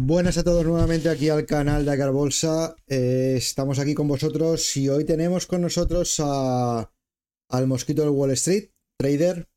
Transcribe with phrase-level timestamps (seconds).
[0.00, 2.76] Buenas a todos nuevamente aquí al canal de Agar Bolsa.
[2.86, 8.68] Eh, estamos aquí con vosotros y hoy tenemos con nosotros al mosquito del Wall Street,
[8.96, 9.48] trader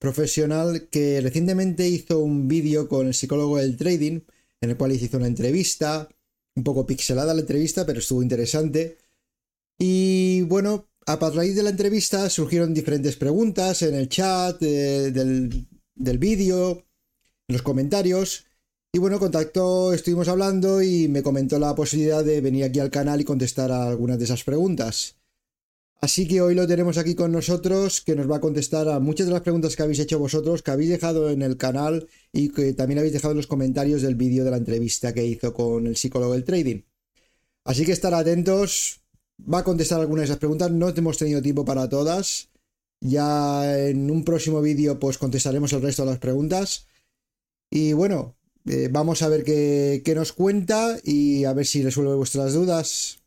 [0.00, 4.22] profesional que recientemente hizo un vídeo con el psicólogo del trading
[4.60, 6.08] en el cual hizo una entrevista,
[6.56, 8.98] un poco pixelada la entrevista, pero estuvo interesante.
[9.78, 15.68] Y bueno, a raíz de la entrevista surgieron diferentes preguntas en el chat eh, del,
[15.94, 16.84] del vídeo,
[17.46, 18.45] en los comentarios.
[18.92, 23.20] Y bueno, contactó, estuvimos hablando y me comentó la posibilidad de venir aquí al canal
[23.20, 25.16] y contestar a algunas de esas preguntas.
[26.00, 29.26] Así que hoy lo tenemos aquí con nosotros, que nos va a contestar a muchas
[29.26, 32.74] de las preguntas que habéis hecho vosotros, que habéis dejado en el canal y que
[32.74, 35.96] también habéis dejado en los comentarios del vídeo de la entrevista que hizo con el
[35.96, 36.82] psicólogo del trading.
[37.64, 39.00] Así que estar atentos,
[39.40, 42.50] va a contestar algunas de esas preguntas, no hemos tenido tiempo para todas.
[43.00, 46.86] Ya en un próximo vídeo pues contestaremos el resto de las preguntas.
[47.70, 52.54] Y bueno, eh, vamos a ver qué, nos cuenta y a ver si resuelve vuestras
[52.54, 53.22] dudas.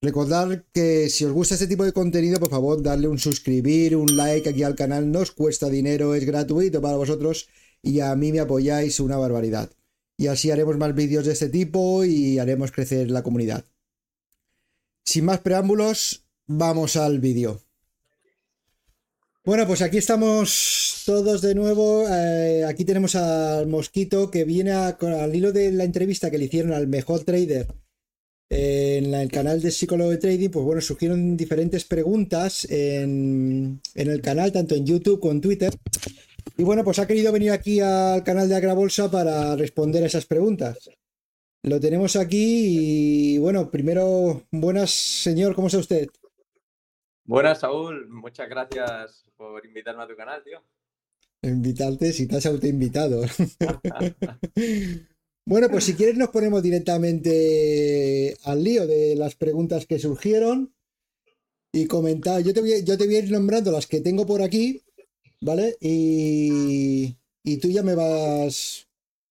[0.00, 4.16] Recordad que si os gusta este tipo de contenido, por favor, darle un suscribir, un
[4.16, 5.10] like aquí al canal.
[5.10, 7.48] No os cuesta dinero, es gratuito para vosotros
[7.82, 9.70] y a mí me apoyáis una barbaridad.
[10.16, 13.64] Y así haremos más vídeos de este tipo y haremos crecer la comunidad.
[15.04, 17.62] Sin más preámbulos, vamos al vídeo.
[19.44, 22.06] Bueno, pues aquí estamos todos de nuevo.
[22.08, 26.72] Eh, aquí tenemos al Mosquito que viene al hilo de la entrevista que le hicieron
[26.72, 27.66] al mejor trader
[28.48, 30.48] en el canal de Psicólogo de Trading.
[30.48, 35.74] Pues bueno, surgieron diferentes preguntas en, el canal, tanto en YouTube como en Twitter.
[36.56, 40.24] Y bueno, pues ha querido venir aquí al canal de Agrabolsa para responder a esas
[40.24, 40.88] preguntas.
[41.64, 46.08] Lo tenemos aquí y bueno, primero, buenas señor, ¿cómo está usted?
[47.24, 48.08] Buenas, Saúl.
[48.08, 50.62] Muchas gracias por invitarme a tu canal, tío.
[51.42, 53.22] Invitarte si te has autoinvitado.
[55.46, 60.72] bueno, pues si quieres nos ponemos directamente al lío de las preguntas que surgieron
[61.72, 62.42] y comentar.
[62.42, 64.82] Yo te voy, yo te voy a ir nombrando las que tengo por aquí,
[65.40, 65.76] ¿vale?
[65.80, 68.86] Y, y tú ya me vas,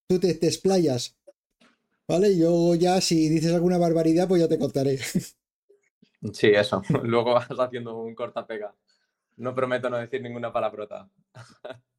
[0.07, 1.15] tú te, te explayas,
[2.07, 2.37] ¿vale?
[2.37, 4.99] Yo ya si dices alguna barbaridad, pues ya te contaré.
[6.33, 6.81] Sí, eso.
[7.03, 8.73] Luego vas haciendo un corta pega.
[9.37, 11.09] No prometo no decir ninguna palabrota.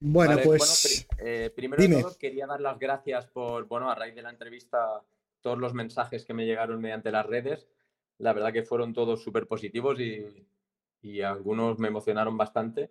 [0.00, 1.06] Bueno, pues.
[1.18, 5.02] Eh, primero de todo, quería dar las gracias por, bueno, a raíz de la entrevista,
[5.42, 7.68] todos los mensajes que me llegaron mediante las redes.
[8.16, 12.90] La verdad que fueron todos súper positivos y, algunos me emocionaron bastante.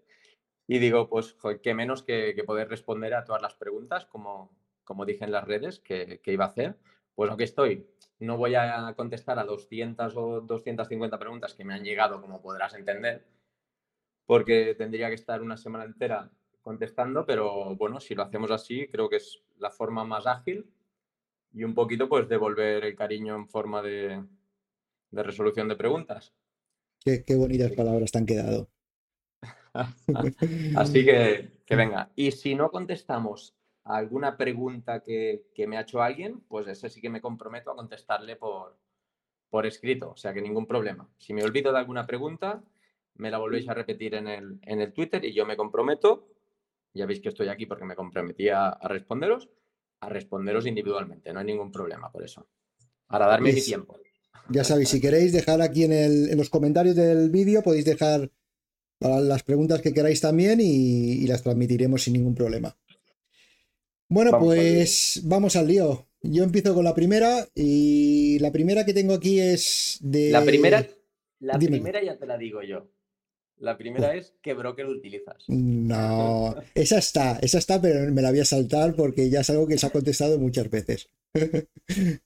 [0.67, 4.51] Y digo, pues, qué menos que, poder responder a todas las preguntas, como,
[4.83, 6.77] como dije en las redes que, que iba a hacer.
[7.15, 7.87] Pues aquí estoy.
[8.19, 12.75] No voy a contestar a 200 o 250 preguntas que me han llegado, como podrás
[12.75, 13.25] entender,
[14.29, 16.29] porque tendría que estar una semana entera
[16.61, 20.69] contestando, pero bueno, si lo hacemos así, creo que es la forma más ágil
[21.51, 24.23] y un poquito pues devolver el cariño en forma de,
[25.11, 26.31] resolución de preguntas.
[27.03, 28.69] Qué, bonitas palabras te han quedado.
[30.75, 32.11] así que, que venga.
[32.15, 37.09] Y si no contestamos alguna pregunta que, me ha hecho alguien, pues ese sí que
[37.09, 38.77] me comprometo a contestarle por,
[39.49, 41.09] por escrito, o sea que ningún problema.
[41.17, 42.61] Si me olvido de alguna pregunta,
[43.19, 46.29] me la volvéis a repetir en el, en el Twitter y yo me comprometo,
[46.93, 49.49] ya veis que estoy aquí porque me comprometí a, responderos,
[49.99, 52.47] a responderos individualmente, no hay ningún problema por eso.
[53.07, 53.99] Para darme mi tiempo.
[54.49, 58.31] Ya sabéis, si queréis dejar aquí en, el, en los comentarios del vídeo, podéis dejar
[58.99, 62.75] las preguntas que queráis también y las transmitiremos sin ningún problema.
[64.09, 66.07] Bueno, pues vamos al lío.
[66.21, 70.31] Yo empiezo con la primera y la primera que tengo aquí es de...
[70.31, 70.85] La primera,
[71.39, 72.89] la primera ya te la digo yo.
[73.59, 75.43] La primera es ¿qué broker utilizas?
[75.47, 79.67] No, esa está, esa está, pero me la voy a saltar porque ya es algo
[79.67, 81.09] que se ha contestado muchas veces.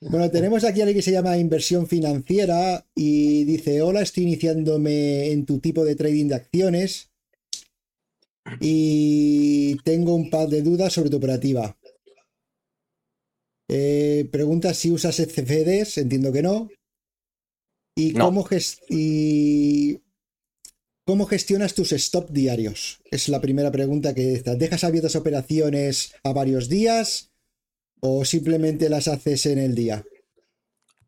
[0.00, 5.30] bueno, tenemos aquí a alguien que se llama Inversión Financiera y dice, hola, estoy iniciándome
[5.32, 7.10] en tu tipo de trading de acciones
[8.60, 11.76] y tengo un par de dudas sobre tu operativa.
[13.68, 16.70] Eh, pregunta si usas CFDs, entiendo que no.
[17.96, 18.46] ¿Y, Cómo
[18.88, 20.00] y
[21.04, 23.00] cómo gestionas tus stop diarios?
[23.10, 27.32] Es la primera pregunta que ¿Dejas abiertas operaciones a varios días
[28.00, 30.04] o simplemente las haces en el día?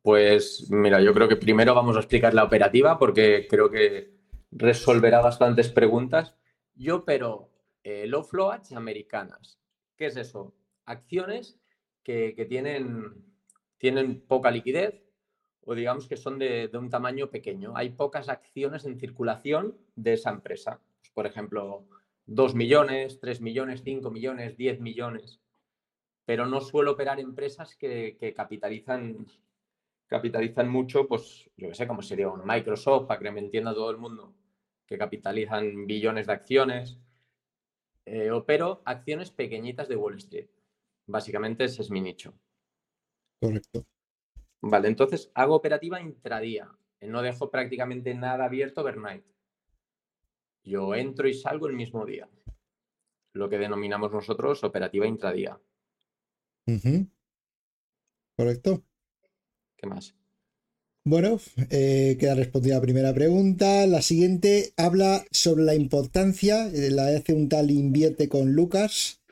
[0.02, 4.14] Pues mira, yo creo que primero vamos a explicar la operativa porque creo que
[4.52, 6.34] resolverá bastantes preguntas.
[6.74, 7.50] Yo pero
[7.82, 9.58] eh, low floats americanas.
[9.96, 10.54] ¿Qué es eso?
[10.84, 11.58] Acciones
[12.02, 13.24] que, tienen,
[13.78, 15.05] tienen poca liquidez
[15.66, 17.76] o digamos que son de, un tamaño pequeño.
[17.76, 20.80] Hay pocas acciones en circulación de esa empresa.
[21.00, 21.84] Pues, por ejemplo,
[22.26, 25.40] 2 millones, 3 millones, 5 millones, 10 millones.
[26.24, 29.26] pero no suelo operar empresas que, capitalizan,
[30.08, 33.90] capitalizan mucho, pues yo qué sé, como sería un Microsoft, para que me entienda todo
[33.90, 34.34] el mundo,
[34.86, 36.98] que capitalizan billones de acciones.
[38.06, 40.48] Eh, opero acciones pequeñitas de Wall Street.
[41.06, 42.34] Básicamente ese es mi nicho.
[43.40, 43.86] Correcto.
[44.68, 46.68] Vale, entonces hago operativa intradía.
[47.00, 49.24] No dejo prácticamente nada abierto overnight.
[50.64, 52.28] Yo entro y salgo el mismo día.
[53.32, 55.60] Lo que denominamos nosotros operativa intradía.
[58.36, 58.82] Correcto.
[59.76, 60.16] ¿Qué más?
[61.04, 61.38] Bueno,
[61.70, 63.86] eh, queda respondida la primera pregunta.
[63.86, 69.22] La siguiente habla sobre la importancia, eh, la hace un tal invierte con Lucas,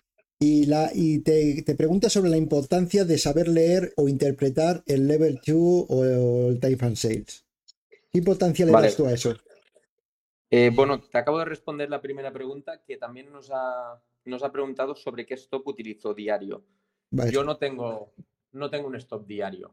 [0.44, 5.40] y, la, y te, pregunta sobre la importancia de saber leer o interpretar el level
[5.46, 5.56] 2
[5.88, 6.04] o
[6.50, 7.46] el time and sales.
[8.12, 9.34] ¿Qué importancia le das tú a eso?
[10.50, 14.52] Eh, bueno, te acabo de responder la primera pregunta que también nos ha, nos ha
[14.52, 16.62] preguntado sobre qué stop utilizo diario.
[17.10, 18.12] Yo no tengo,
[18.52, 19.68] no tengo un stop diario.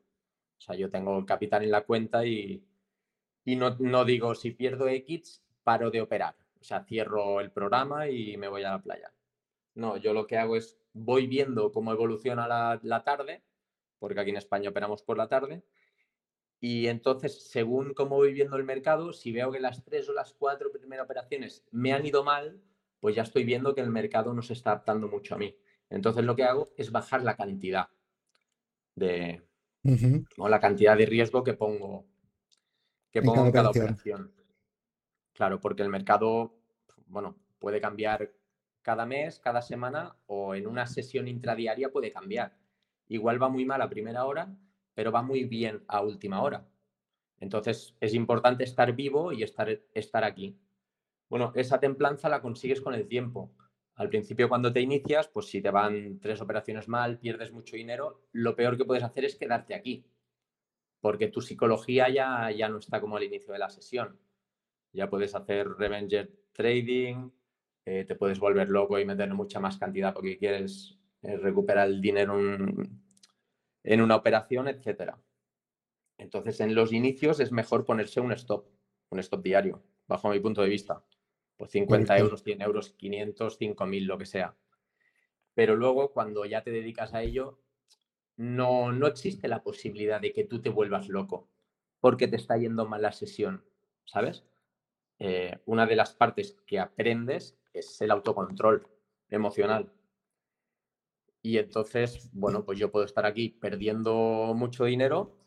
[0.58, 2.64] O sea, yo tengo capital en la cuenta y,
[3.44, 6.36] y no, no, digo si pierdo X, paro de operar.
[6.60, 9.12] O sea, cierro el programa y me voy a la playa.
[9.76, 13.44] No, yo lo que hago es voy viendo cómo evoluciona la, la tarde,
[14.00, 15.64] porque aquí en España operamos por la tarde,
[16.64, 20.34] y entonces, según cómo voy viendo el mercado, si veo que las tres o las
[20.34, 22.62] cuatro primeras operaciones me han ido mal,
[23.00, 25.58] pues ya estoy viendo que el mercado no se está adaptando mucho a mí.
[25.90, 27.90] Entonces, lo que hago es bajar la cantidad
[28.94, 29.42] de,
[30.38, 32.06] o la cantidad de riesgo que pongo,
[33.10, 34.32] que pongo en cada, operación.
[35.34, 36.60] Claro, porque el mercado,
[37.08, 38.32] bueno, puede cambiar
[38.82, 42.58] cada mes, cada semana o en una sesión intradiaria puede cambiar.
[43.08, 44.56] Igual va muy mal a primera hora
[44.94, 46.68] pero va muy bien a última hora.
[47.40, 50.60] Entonces es importante estar vivo y estar, estar aquí.
[51.30, 53.52] Bueno, esa templanza la consigues con el tiempo.
[53.96, 58.22] Al principio cuando te inicias, pues si te van tres operaciones mal, pierdes mucho dinero,
[58.32, 60.06] lo peor que puedes hacer es quedarte aquí,
[61.00, 64.20] porque tu psicología ya, ya no está como al inicio de la sesión.
[64.94, 67.30] Ya puedes hacer revenger trading,
[67.92, 72.00] eh, te puedes volver loco y meter mucha más cantidad porque quieres eh, recuperar el
[72.00, 73.02] dinero en,
[73.84, 75.22] en una operación, etcétera.
[76.18, 78.68] Entonces, en los inicios es mejor ponerse un stop,
[79.10, 81.04] un stop diario, bajo mi punto de vista.
[81.58, 84.56] Pues 50 euros, 100 euros, 500, 5000, lo que sea.
[85.54, 87.60] Pero luego, cuando ya te dedicas a ello,
[88.38, 91.50] no, no existe la posibilidad de que tú te vuelvas loco
[92.00, 93.64] porque te está yendo mal la sesión,
[94.06, 94.44] ¿sabes?
[95.20, 98.88] Eh, una de las partes que aprendes es el autocontrol
[99.30, 99.92] emocional.
[101.42, 105.38] Y entonces, bueno, pues yo puedo estar aquí perdiendo mucho dinero,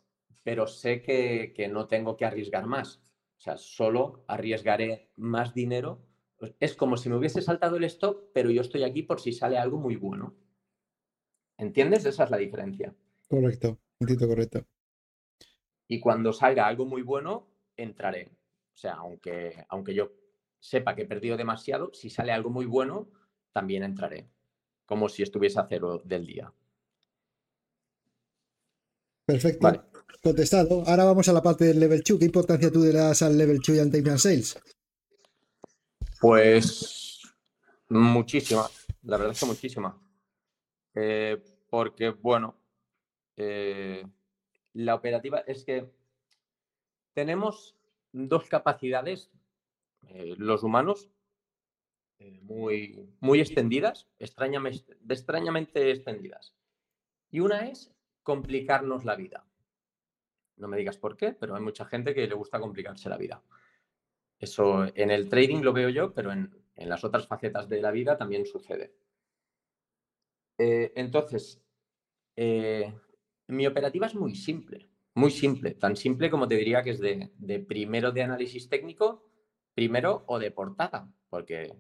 [0.43, 3.01] pero sé que, no tengo que arriesgar más.
[3.37, 6.03] O sea, solo arriesgaré más dinero.
[6.37, 9.33] Pues es como si me hubiese saltado el stop, pero yo estoy aquí por si
[9.33, 10.35] sale algo muy bueno.
[11.57, 12.05] ¿Entiendes?
[12.05, 12.93] Esa es la diferencia.
[13.29, 14.67] Correcto, entiendo correcto.
[15.87, 18.33] Y cuando salga algo muy bueno, entraré.
[18.75, 20.11] O sea, aunque, aunque yo
[20.65, 23.11] sepa que he perdido demasiado, si sale algo muy bueno,
[23.53, 24.31] también entraré
[24.87, 26.53] como si estuviese a cero del día.
[29.27, 29.85] Perfecto.
[30.23, 30.83] Contestado.
[30.87, 32.19] Ahora vamos a la parte del level 2.
[32.19, 34.59] ¿Qué importancia tú le das al level 2 y al time sales?
[36.19, 37.21] Pues
[37.91, 38.67] muchísima.
[39.03, 40.01] La verdad es que muchísima.
[40.95, 42.57] Eh, porque, bueno,
[43.37, 44.03] eh,
[44.73, 45.91] la operativa es que
[47.13, 47.77] tenemos
[48.13, 49.31] dos capacidades,
[50.11, 51.11] eh, los humanos,
[52.19, 56.55] eh, muy, muy extendidas, extrañamente, extendidas.
[57.31, 57.93] Y una es
[58.23, 59.47] complicarnos la vida.
[60.57, 63.43] No me digas por qué, pero hay mucha gente que le gusta complicarse la vida.
[64.39, 68.17] Eso en el trading lo veo yo, pero en, las otras facetas de la vida
[68.17, 68.95] también sucede.
[70.59, 71.61] Eh, entonces,
[72.37, 77.33] mi operativa es muy simple, muy simple, tan simple como te diría que es de,
[77.37, 79.24] de primero de análisis técnico,
[79.75, 81.75] primero o de portada, porque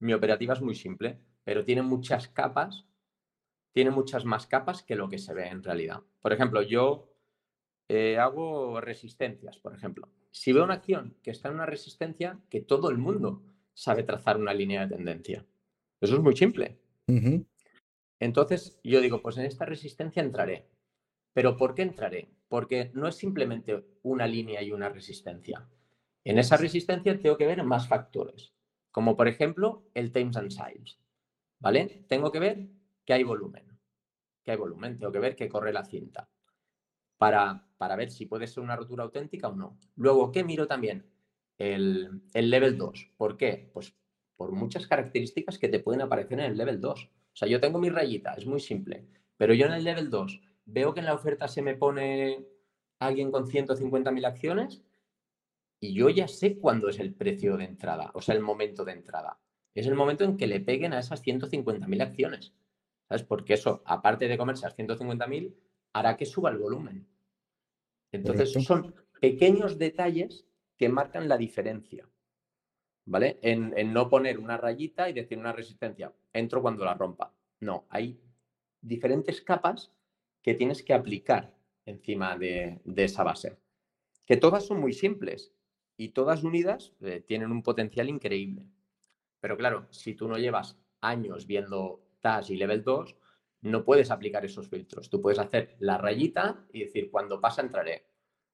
[0.00, 2.86] mi operativa es muy simple, pero tiene muchas capas,
[3.72, 6.00] tiene muchas más capas que lo que se ve en realidad.
[6.20, 7.14] Por ejemplo, yo
[7.88, 10.08] eh, hago resistencias, por ejemplo.
[10.30, 13.42] Si veo una acción que está en una resistencia, que todo el mundo
[13.74, 15.46] sabe trazar una línea de tendencia.
[16.00, 16.78] Eso es muy simple.
[18.20, 20.68] Entonces, yo digo, pues en esta resistencia entraré.
[21.32, 22.30] ¿Pero por qué entraré?
[22.48, 25.68] Porque no es simplemente una línea y una resistencia.
[26.24, 28.54] En esa resistencia tengo que ver más factores
[28.90, 30.98] como por ejemplo el Times and Sales.
[31.58, 32.04] ¿Vale?
[32.08, 32.68] Tengo que ver
[33.04, 33.78] que hay volumen,
[34.42, 36.28] que hay volumen, tengo que ver que corre la cinta
[37.18, 39.78] para, para ver si puede ser una rotura auténtica o no.
[39.96, 41.06] Luego, ¿qué miro también?
[41.58, 43.12] El, el level 2.
[43.18, 43.70] ¿Por qué?
[43.74, 43.94] Pues
[44.36, 47.04] por muchas características que te pueden aparecer en el level 2.
[47.04, 50.40] O sea, yo tengo mi rayita, es muy simple, pero yo en el level 2
[50.64, 52.46] veo que en la oferta se me pone
[52.98, 54.82] alguien con 150.000 acciones
[55.80, 58.92] y yo ya sé cuándo es el precio de entrada, o sea, el momento de
[58.92, 59.40] entrada.
[59.74, 62.52] Es el momento en que le peguen a esas 150.000 acciones.
[63.08, 63.24] ¿Sabes?
[63.24, 65.54] Porque eso, aparte de comerse a 150.000,
[65.92, 67.06] hará que suba el volumen.
[68.12, 70.46] Entonces, son pequeños detalles
[70.76, 72.08] que marcan la diferencia.
[73.06, 73.38] ¿Vale?
[73.42, 77.34] En, no poner una rayita y decir una resistencia, entro cuando la rompa.
[77.60, 78.20] No, hay
[78.80, 79.92] diferentes capas
[80.42, 81.54] que tienes que aplicar
[81.86, 83.58] encima de, esa base.
[84.26, 85.52] Que todas son muy simples
[86.00, 88.64] y todas unidas eh, tienen un potencial increíble.
[89.38, 93.16] Pero claro, si tú no llevas años viendo TAS y Level 2,
[93.60, 95.10] no puedes aplicar esos filtros.
[95.10, 98.06] Tú puedes hacer la rayita y decir, cuando pasa, entraré.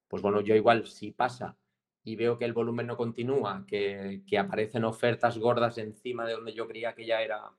[0.08, 1.56] Pues bueno, yo igual si pasa
[2.02, 6.52] y veo que el volumen no continúa, que, que aparecen ofertas gordas encima de donde
[6.52, 7.52] yo creía que ya era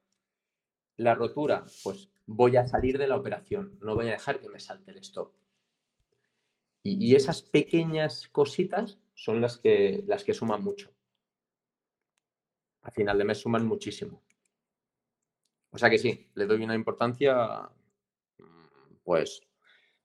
[0.97, 4.59] la rotura, pues voy a salir de la operación, no voy a dejar que me
[4.59, 5.31] salte el stop.
[6.89, 10.93] Y, esas pequeñas cositas son las que, las que suman mucho.
[12.83, 14.23] Al final de mes suman muchísimo.
[15.71, 17.69] O sea que sí, le doy una importancia,
[18.37, 19.41] mm, pues,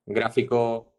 [0.04, 0.92] gráfico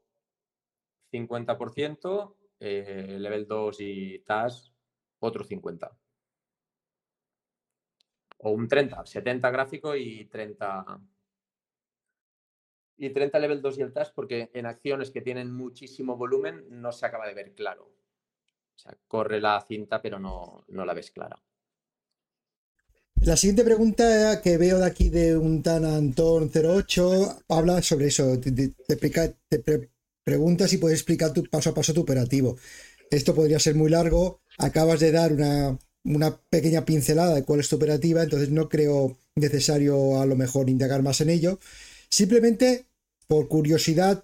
[1.11, 4.73] 50%, eh, level 2 y TAS
[5.19, 5.91] otro 50.
[8.37, 11.01] O un 30, 70 gráfico y 30
[12.97, 16.91] y 30 level 2 y el TAS porque en acciones que tienen muchísimo volumen no
[16.91, 17.91] se acaba de ver claro.
[18.75, 21.41] O sea, corre la cinta pero no, no la ves clara.
[23.21, 28.37] La siguiente pregunta que veo de aquí de un tan Antón 08 habla sobre eso.
[28.37, 28.73] Te,
[30.25, 32.57] pregunta si puedes explicar tu, paso a paso tu operativo.
[33.09, 34.41] Esto podría ser muy largo.
[34.57, 39.17] Acabas de dar una, una pequeña pincelada de cuál es tu operativa, entonces no creo
[39.35, 41.59] necesario a lo mejor indagar más en ello.
[42.13, 42.85] Simplemente
[43.25, 44.23] por curiosidad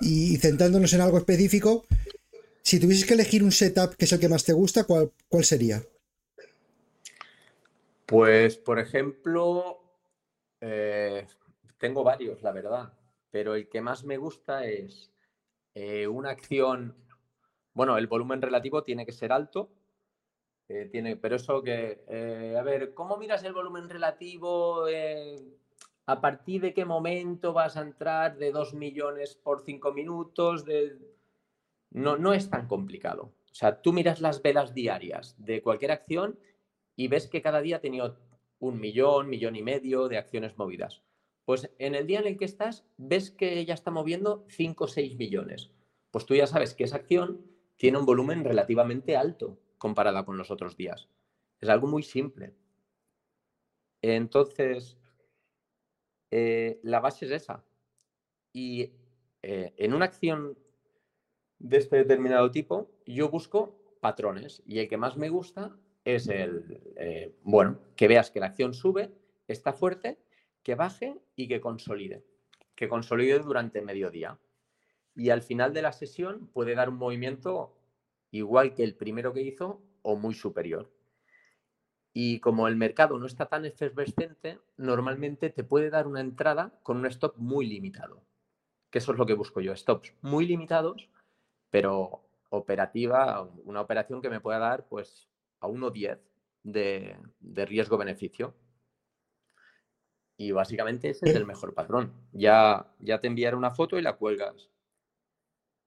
[0.00, 1.84] y centrándonos en algo específico,
[2.62, 5.44] si tuvieses que elegir un setup que es el que más te gusta, ¿cuál, cuál
[5.44, 5.82] sería?
[8.06, 9.78] Pues, por ejemplo,
[10.62, 11.26] eh,
[11.76, 12.94] tengo varios, la verdad,
[13.30, 15.10] pero el que más me gusta es
[15.74, 16.94] eh, una acción,
[17.74, 19.68] bueno, el volumen relativo tiene que ser alto,
[20.70, 24.86] eh, tiene, pero eso que, a ver, ¿cómo miras el volumen relativo?
[26.08, 30.64] ¿A partir de qué momento vas a entrar de 2 millones por 5 minutos?
[31.90, 33.24] No, no es tan complicado.
[33.24, 36.38] O sea, tú miras las velas diarias de cualquier acción
[36.96, 38.16] y ves que cada día ha tenido
[38.58, 41.02] un millón, millón y medio de acciones movidas.
[41.44, 44.88] Pues en el día en el que estás, ves que ya está moviendo 5 o
[44.88, 45.72] 6 millones.
[46.10, 47.44] Pues tú ya sabes que esa acción
[47.76, 51.10] tiene un volumen relativamente alto comparada con los otros días.
[51.60, 52.54] Es algo muy simple.
[54.00, 54.96] Entonces,
[56.30, 57.64] eh, la base es esa.
[58.52, 58.92] Y
[59.42, 60.58] eh, en una acción
[61.58, 64.62] de este determinado tipo, yo busco patrones.
[64.66, 68.74] Y el que más me gusta es el, eh, bueno, que veas que la acción
[68.74, 69.12] sube,
[69.46, 70.18] está fuerte,
[70.62, 72.24] que baje y que consolide,
[72.74, 74.38] que consolide durante mediodía.
[75.14, 77.76] Y al final de la sesión puede dar un movimiento
[78.30, 80.90] igual que el primero que hizo o muy superior.
[82.20, 86.96] Y como el mercado no está tan efervescente, normalmente te puede dar una entrada con
[86.96, 88.24] un stop muy limitado.
[88.90, 91.08] Que eso es lo que busco yo, stops muy limitados,
[91.70, 95.28] pero operativa, una operación que me pueda dar pues
[95.60, 96.18] a 1,10
[96.64, 98.52] de, de riesgo-beneficio.
[100.36, 102.12] Y básicamente ese es el mejor patrón.
[102.32, 104.68] Ya, ya te enviaré una foto y la cuelgas.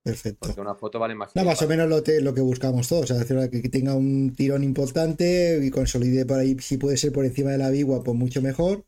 [0.03, 0.47] Perfecto.
[0.47, 1.35] Porque una foto vale más.
[1.35, 3.11] No, más o menos lo, lo que buscamos todos.
[3.11, 7.25] Es decir, que tenga un tirón importante y consolide por ahí, si puede ser por
[7.25, 8.85] encima de la vigua, pues mucho mejor.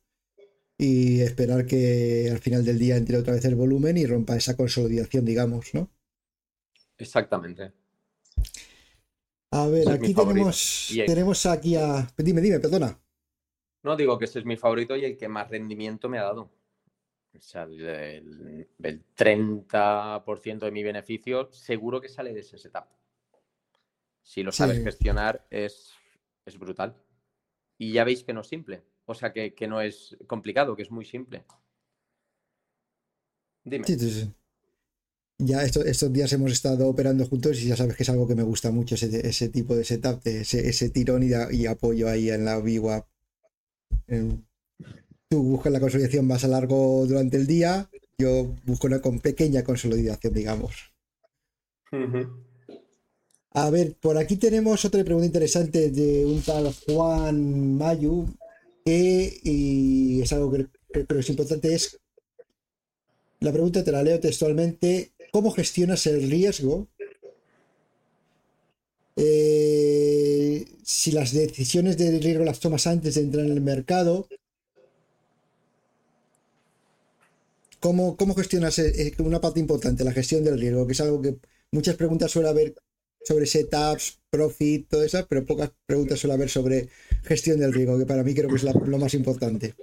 [0.78, 4.58] Y esperar que al final del día entre otra vez el volumen y rompa esa
[4.58, 5.92] consolidación, digamos, ¿no?
[6.98, 7.74] Exactamente.
[9.52, 12.12] A ver, aquí tenemos, tenemos aquí a...
[12.18, 13.00] Dime, dime, perdona.
[13.84, 16.50] No, digo que ese es mi favorito y el que más rendimiento me ha dado.
[17.36, 22.86] O sea, el, 30% de mi beneficio seguro que sale de ese setup.
[24.22, 25.94] Si lo sabes gestionar es,
[26.46, 26.96] es, brutal.
[27.78, 28.84] Y ya veis que no es simple.
[29.06, 31.44] O sea, que, que no es complicado, que es muy simple.
[33.64, 33.86] Dime.
[33.86, 34.34] Sí, sí, sí
[35.46, 38.44] ya estos días hemos estado operando juntos y ya sabes que es algo que me
[38.44, 43.06] gusta mucho, ese, tipo de setup, ese, tirón y, apoyo ahí en la VWAP.
[45.34, 49.64] Tú buscas la consolidación más a largo durante el día, yo busco una con pequeña
[49.64, 50.76] consolidación, digamos.
[53.50, 58.28] A ver, por aquí tenemos otra pregunta interesante de un tal Juan Mayu.
[58.86, 62.00] que, y es algo que creo que es importante, es
[63.40, 66.90] la pregunta te la leo textualmente, ¿cómo gestionas el riesgo?
[69.16, 74.28] Eh, si las decisiones de riesgo las tomas antes de entrar en el mercado,
[77.84, 80.88] ¿cómo, cómo gestionas eh, eh, una parte importante, la gestión del riesgo?
[80.88, 81.36] Que es algo que
[81.72, 82.76] muchas preguntas suele haber
[83.26, 86.88] sobre setups, profit, todo eso, pero pocas preguntas suele haber sobre
[87.24, 89.76] gestión del riesgo, que para mí creo que es lo más importante.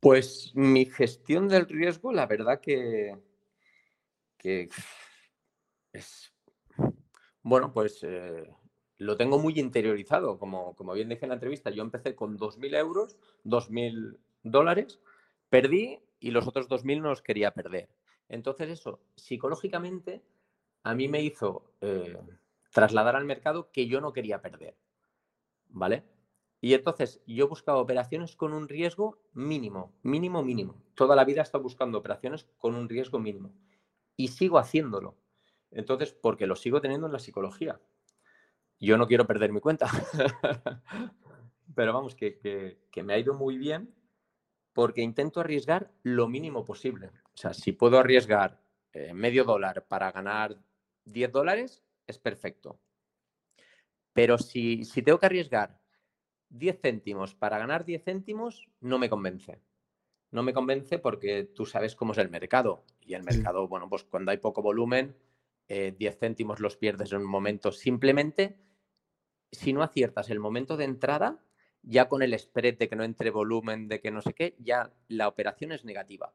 [0.00, 3.16] Pues mi gestión del riesgo, la verdad que,
[5.92, 6.32] es,
[7.42, 8.48] bueno, pues eh,
[8.98, 10.38] lo tengo muy interiorizado.
[10.38, 15.00] Como, como bien dije en la entrevista, yo empecé con 2.000 euros, 2.000 dólares,
[15.50, 17.88] perdí y los otros 2.000 no los quería perder.
[18.28, 20.22] Entonces eso, psicológicamente,
[20.82, 22.18] a mí me hizo eh,
[22.72, 24.76] trasladar al mercado que yo no quería perder.
[25.68, 26.04] ¿Vale?
[26.60, 30.82] Y entonces yo he buscado operaciones con un riesgo mínimo, mínimo, mínimo.
[30.94, 33.52] Toda la vida he estado buscando operaciones con un riesgo mínimo.
[34.16, 35.16] Y sigo haciéndolo.
[35.70, 37.80] Entonces, porque lo sigo teniendo en la psicología.
[38.80, 39.86] Yo no quiero perder mi cuenta.
[41.74, 43.94] Pero vamos, que, me ha ido muy bien
[44.76, 47.06] porque intento arriesgar lo mínimo posible.
[47.06, 48.60] O sea, si puedo arriesgar
[48.92, 50.58] eh, medio dólar para ganar
[51.06, 52.78] 10 dólares, es perfecto.
[54.12, 55.80] Pero si, si tengo que arriesgar
[56.50, 59.62] 10 céntimos para ganar 10 céntimos no me convence.
[60.30, 62.84] No me convence porque tú sabes cómo es el mercado.
[63.00, 65.16] Y el mercado, bueno, pues cuando hay poco volumen,
[65.68, 67.72] 10 eh, céntimos los pierdes en un momento.
[67.72, 68.58] Simplemente,
[69.50, 71.45] si no aciertas el momento de entrada,
[71.86, 74.92] ya con el spread de que no entre volumen, de que no sé qué, ya
[75.08, 76.34] la operación es negativa.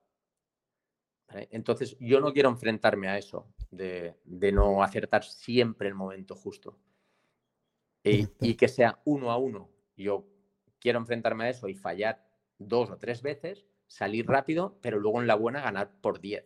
[1.52, 6.78] Entonces, yo no quiero enfrentarme a eso, de, no acertar siempre el momento justo.
[8.04, 9.70] y que sea uno a uno
[10.02, 10.26] yo
[10.80, 12.26] quiero enfrentarme a eso y fallar
[12.58, 16.46] dos o tres veces, salir rápido, pero luego en la buena ganar por 10.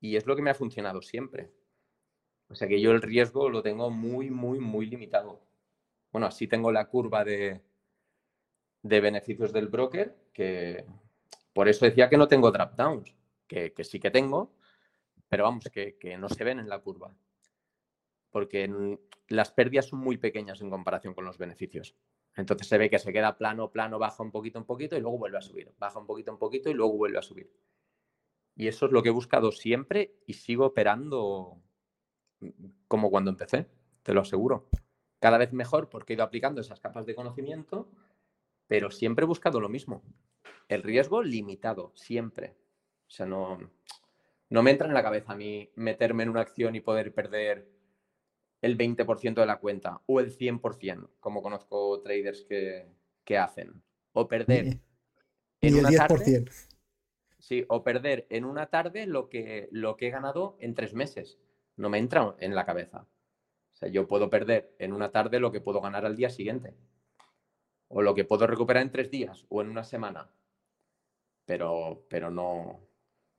[0.00, 1.52] Y es lo que me ha funcionado siempre.
[2.48, 5.40] O sea que yo el riesgo lo tengo muy, muy, muy limitado.
[6.12, 7.62] Bueno, así tengo la curva de,
[8.82, 10.84] de beneficios del broker, que
[11.52, 13.14] por eso decía que no tengo drop downs,
[13.46, 14.54] que, sí que tengo,
[15.28, 17.14] pero vamos, que, que, no se ven en la curva.
[18.30, 21.96] Porque las pérdidas son muy pequeñas en comparación con los beneficios.
[22.36, 25.18] Entonces se ve que se queda plano, plano, baja un poquito, un poquito y luego
[25.18, 25.72] vuelve a subir.
[25.78, 27.50] Baja un poquito, un poquito y luego vuelve a subir.
[28.54, 31.60] Y eso es lo que he buscado siempre y sigo operando
[32.86, 33.66] como cuando empecé,
[34.02, 34.68] te lo aseguro.
[35.18, 37.90] Cada vez mejor porque he ido aplicando esas capas de conocimiento,
[38.68, 40.02] pero siempre he buscado lo mismo.
[40.68, 42.54] El riesgo limitado, siempre.
[43.06, 43.58] O sea, no,
[44.50, 47.68] no me entra en la cabeza a mí meterme en una acción y poder perder
[48.60, 53.82] el 20% de la cuenta o el 100%, como conozco traders que, hacen.
[54.12, 54.78] O perder
[55.60, 56.44] en una tarde.
[57.38, 61.38] Sí, o perder en una tarde lo que, lo que he ganado en tres meses.
[61.76, 63.06] No me entra en la cabeza.
[63.72, 66.74] O sea, yo puedo perder en una tarde lo que puedo ganar al día siguiente.
[67.88, 70.30] O lo que puedo recuperar en tres días o en una semana.
[71.44, 72.80] Pero, pero no,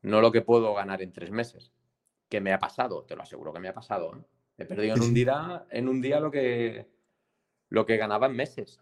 [0.02, 1.72] no lo que puedo ganar en tres meses.
[2.28, 4.16] Que me ha pasado, te lo aseguro que me ha pasado.
[4.16, 4.24] ¿eh?
[4.58, 6.88] He perdido en un día, en un día lo, que,
[7.70, 8.80] lo que ganaba en meses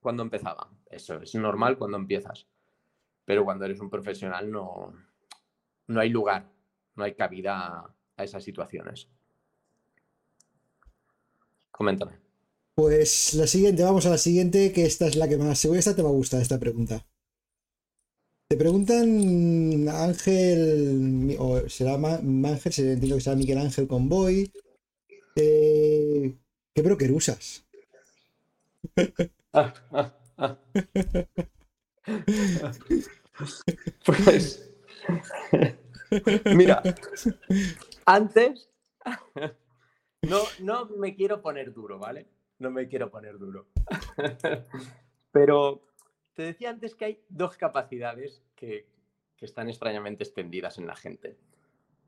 [0.00, 0.70] cuando empezaba.
[0.90, 2.46] Eso es normal cuando empiezas.
[3.24, 4.94] Pero cuando eres un profesional no,
[5.86, 6.50] no hay lugar,
[6.94, 9.08] no hay cabida a esas situaciones.
[11.70, 12.27] Coméntame.
[12.78, 15.58] Pues la siguiente, vamos a la siguiente, que esta es la que más.
[15.58, 17.04] Seguro esta te va a gustar, esta pregunta.
[18.48, 24.52] Te preguntan Ángel, o será Ángel, se entiendo que será Miguel Ángel Convoy,
[25.34, 26.36] eh,
[26.72, 27.66] ¿Qué broker usas?
[34.04, 34.70] pues,
[36.54, 36.80] mira,
[38.06, 38.70] antes,
[40.22, 42.37] no, no me quiero poner duro, ¿vale?
[42.58, 43.68] No me quiero poner duro.
[45.32, 45.82] Pero
[46.34, 48.86] te decía antes que hay dos capacidades que,
[49.40, 51.38] están extrañamente extendidas en la gente.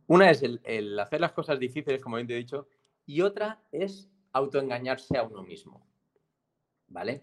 [0.08, 2.68] Una es el, el, hacer las cosas difíciles, como bien te he dicho,
[3.06, 5.86] y otra es autoengañarse a uno mismo.
[6.88, 7.22] ¿Vale?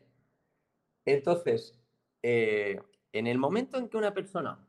[1.04, 1.78] Entonces,
[2.24, 2.80] eh,
[3.14, 4.60] en el momento en que una persona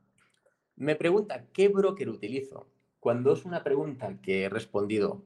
[0.76, 2.68] me pregunta qué broker utilizo,
[3.00, 5.24] cuando es una pregunta que he respondido,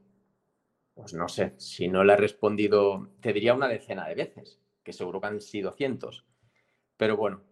[0.95, 4.93] pues no sé, si no la he respondido, te diría una decena de veces, que
[4.93, 6.27] seguro que han sido cientos.
[6.97, 7.43] Pero bueno,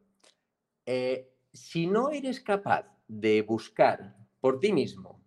[0.86, 5.24] eh, si no eres capaz de buscar por ti mismo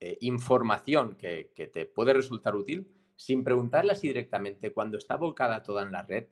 [0.00, 5.82] eh, información que, te puede resultar útil sin preguntarla así directamente cuando está volcada toda
[5.82, 6.28] en la red,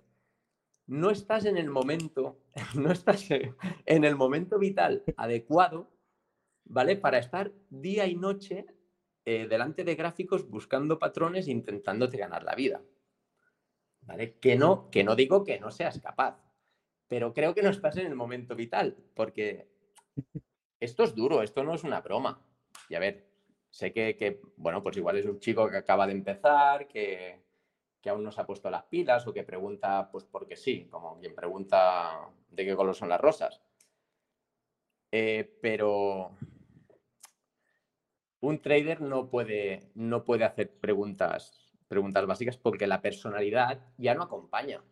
[0.87, 2.39] no estás en el momento,
[2.77, 5.91] no estás en el momento vital adecuado,
[6.65, 6.97] ¿vale?
[6.97, 8.67] Para estar día y noche
[9.29, 12.81] eh, delante de gráficos buscando patrones e intentándote ganar la vida.
[14.03, 14.39] ¿Vale?
[14.39, 16.41] Que no, que no digo que no seas capaz,
[17.09, 19.69] pero creo que no estás en el momento vital, porque
[20.79, 22.41] esto es duro, esto no es una broma.
[22.89, 23.29] Y a ver,
[23.69, 27.43] sé que, bueno, pues igual es un chico que acaba de empezar, que,
[28.01, 31.19] que aún no se ha puesto las pilas o que pregunta, pues porque sí, como
[31.19, 33.61] quien pregunta de qué color son las rosas.
[35.11, 36.31] Eh, pero
[38.47, 44.23] un trader no puede, no puede hacer preguntas, preguntas básicas porque la personalidad ya no
[44.23, 44.83] acompaña.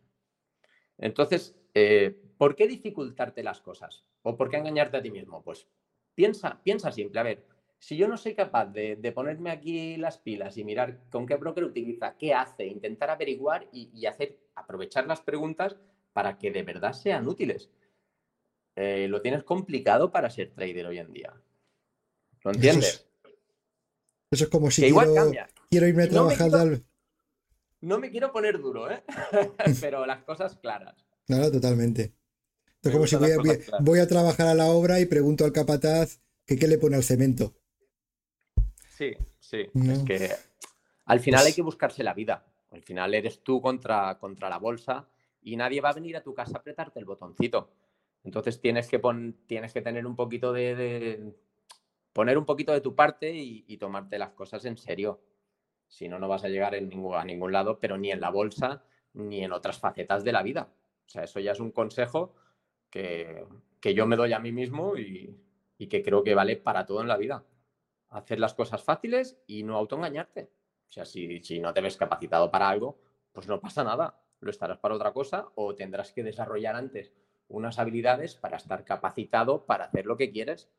[0.97, 4.03] Entonces, eh, ¿por qué dificultarte las cosas?
[4.23, 5.41] ¿O por qué engañarte a ti mismo?
[5.41, 5.67] Pues
[6.13, 7.19] piensa, piensa simple.
[7.19, 7.45] A ver,
[7.79, 11.63] si yo no soy capaz de, ponerme aquí las pilas y mirar con qué broker
[11.63, 15.77] utiliza, qué hace, intentar averiguar y, hacer, aprovechar las preguntas
[16.11, 17.69] para que de verdad sean útiles.
[18.75, 21.33] Eh, lo tienes complicado para ser trader hoy en día.
[22.43, 23.04] ¿Lo entiendes?
[24.35, 25.31] Eso es, como si quiero,
[25.69, 26.49] quiero, irme a trabajar.
[26.51, 26.81] No
[27.79, 29.01] no me quiero poner duro, ¿eh?
[29.81, 30.95] pero las cosas claras.
[31.25, 32.13] Claro, totalmente.
[32.81, 33.15] Es como si
[33.79, 37.03] voy a, trabajar a la obra y pregunto al capataz que qué le pone al
[37.03, 37.55] cemento.
[38.89, 39.69] Sí, sí.
[39.73, 40.31] Es que
[41.05, 42.45] al final hay pues que buscarse la vida.
[42.71, 45.07] Al final eres tú contra, contra la bolsa
[45.41, 47.71] y nadie va a venir a tu casa a apretarte el botoncito.
[48.25, 48.99] Entonces tienes que,
[49.45, 51.35] tienes que tener un poquito de,
[52.15, 55.19] poner un poquito de tu parte y, tomarte las cosas en serio.
[55.89, 58.29] Si no, no vas a llegar en ningún, a ningún lado, pero ni en la
[58.29, 60.69] bolsa ni en otras facetas de la vida.
[61.05, 62.33] O sea, eso ya es un consejo
[62.89, 63.45] que,
[63.81, 65.37] yo me doy a mí mismo y,
[65.89, 67.43] que creo que vale para todo en la vida.
[68.07, 70.49] Hacer las cosas fáciles y no autoengañarte.
[70.87, 72.97] O sea, si, si no te ves capacitado para algo,
[73.33, 74.21] pues no pasa nada.
[74.39, 77.11] Lo estarás para otra cosa o tendrás que desarrollar antes
[77.49, 80.69] unas habilidades para estar capacitado para hacer lo que quieres.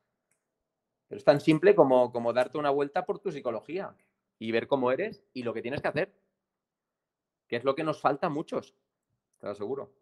[1.10, 3.94] Es tan simple como, como darte una vuelta por tu psicología
[4.38, 6.12] y ver cómo eres y lo que tienes que hacer.
[7.48, 8.74] Que es lo que nos falta a muchos,
[9.38, 9.92] te lo aseguro.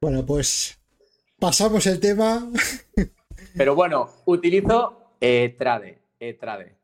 [0.00, 0.78] Bueno, pues
[1.38, 2.50] pasamos el tema.
[3.56, 6.78] Pero bueno, utilizo Etrade, Etrade.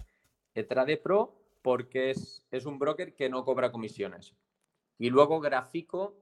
[0.54, 4.34] Etrade Pro porque es, es, un broker que no cobra comisiones.
[4.98, 6.16] Y luego Grafico,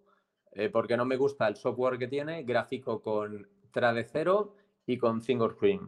[0.53, 5.23] eh, porque no me gusta el software que tiene, Grafico con Trade Zero y con
[5.23, 5.87] Fingerscreen.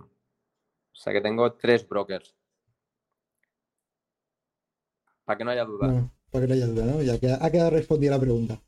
[0.98, 2.34] O sea que tengo tres brokers.
[5.24, 6.10] Para que no haya duda.
[6.32, 7.02] para que no haya duda, ¿no?
[7.02, 8.60] Ya ha quedado respondida la pregunta.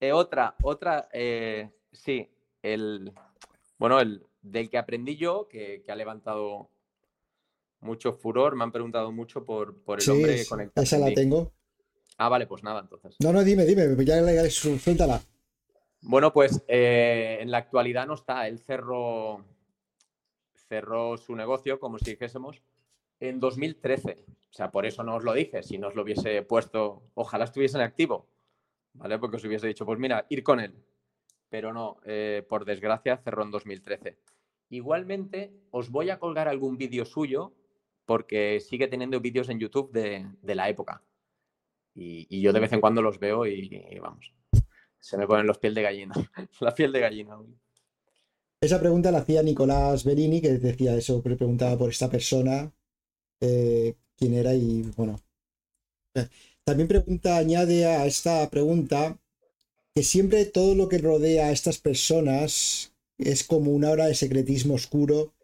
[0.00, 2.28] Eh, otra, otra, eh, sí,
[2.60, 3.12] el,
[3.78, 6.70] bueno, el del que aprendí yo, que, ha levantado
[7.78, 10.82] mucho furor, me han preguntado mucho por, por el hombre conectado.
[10.82, 11.52] Esa la tengo.
[12.18, 13.14] Ah, vale, pues nada, entonces.
[13.20, 15.22] No, no, dime, dime, ya le suéltala.
[16.00, 18.48] Bueno, pues eh, en la actualidad no está.
[18.48, 19.44] Él cerró,
[20.72, 22.62] cerró su negocio, como si dijésemos,
[23.20, 24.24] en 2013.
[24.26, 25.62] O sea, por eso no os lo dije.
[25.62, 28.26] Si no os lo hubiese puesto, ojalá estuviese en activo.
[28.94, 29.18] ¿vale?
[29.18, 30.74] Porque os hubiese dicho, pues mira, ir con él.
[31.50, 34.16] Pero no, eh, por desgracia cerró en 2013.
[34.70, 37.52] Igualmente, os voy a colgar algún vídeo suyo
[38.06, 41.02] porque sigue teniendo vídeos en YouTube de, la época.
[41.94, 43.68] Y, yo de vez en cuando los veo y,
[44.00, 44.32] vamos,
[44.98, 46.14] se me ponen los piel de gallina,
[46.60, 47.36] la piel de gallina.
[48.62, 52.72] Esa pregunta la hacía Nicolás Berini, que decía eso, preguntaba por esta persona,
[53.40, 55.20] eh, quién era y bueno.
[56.64, 59.18] También pregunta, añade a esta pregunta
[59.92, 64.74] que siempre todo lo que rodea a estas personas es como una hora de secretismo
[64.74, 65.34] oscuro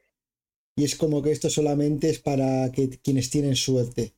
[0.77, 4.13] y es como que esto solamente es para que, quienes tienen suerte.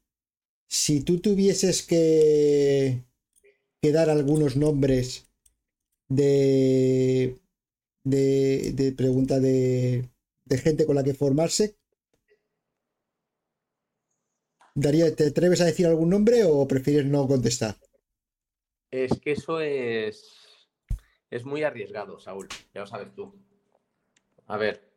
[0.69, 3.03] Si tú tuvieses que,
[3.81, 5.25] que dar algunos nombres
[6.11, 7.41] de,
[8.05, 10.09] de, de pregunta de,
[10.63, 11.77] gente con la que formarse,
[14.75, 17.75] Daría, ¿te atreves a decir algún nombre o prefieres no contestar?
[18.91, 20.69] Es que eso es,
[21.29, 23.35] es muy arriesgado, Saúl, ya lo sabes tú.
[24.47, 24.89] A ver,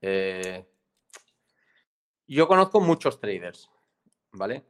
[0.00, 0.64] eh,
[2.26, 3.70] yo conozco muchos traders,
[4.32, 4.64] ¿vale?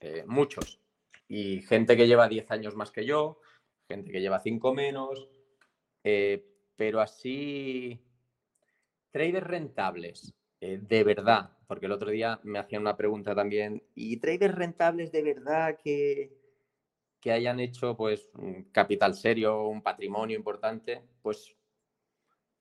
[0.00, 0.80] Eh, muchos.
[1.28, 3.40] Y gente que lleva 10 años más que yo,
[3.88, 5.28] gente que lleva 5 menos,
[6.02, 8.00] eh, pero así,
[9.10, 14.54] traders rentables, de verdad, porque el otro día me hacían una pregunta también, ¿y traders
[14.54, 16.36] rentables de verdad que,
[17.20, 21.02] que hayan hecho pues un capital serio, un patrimonio importante?
[21.20, 21.54] Pues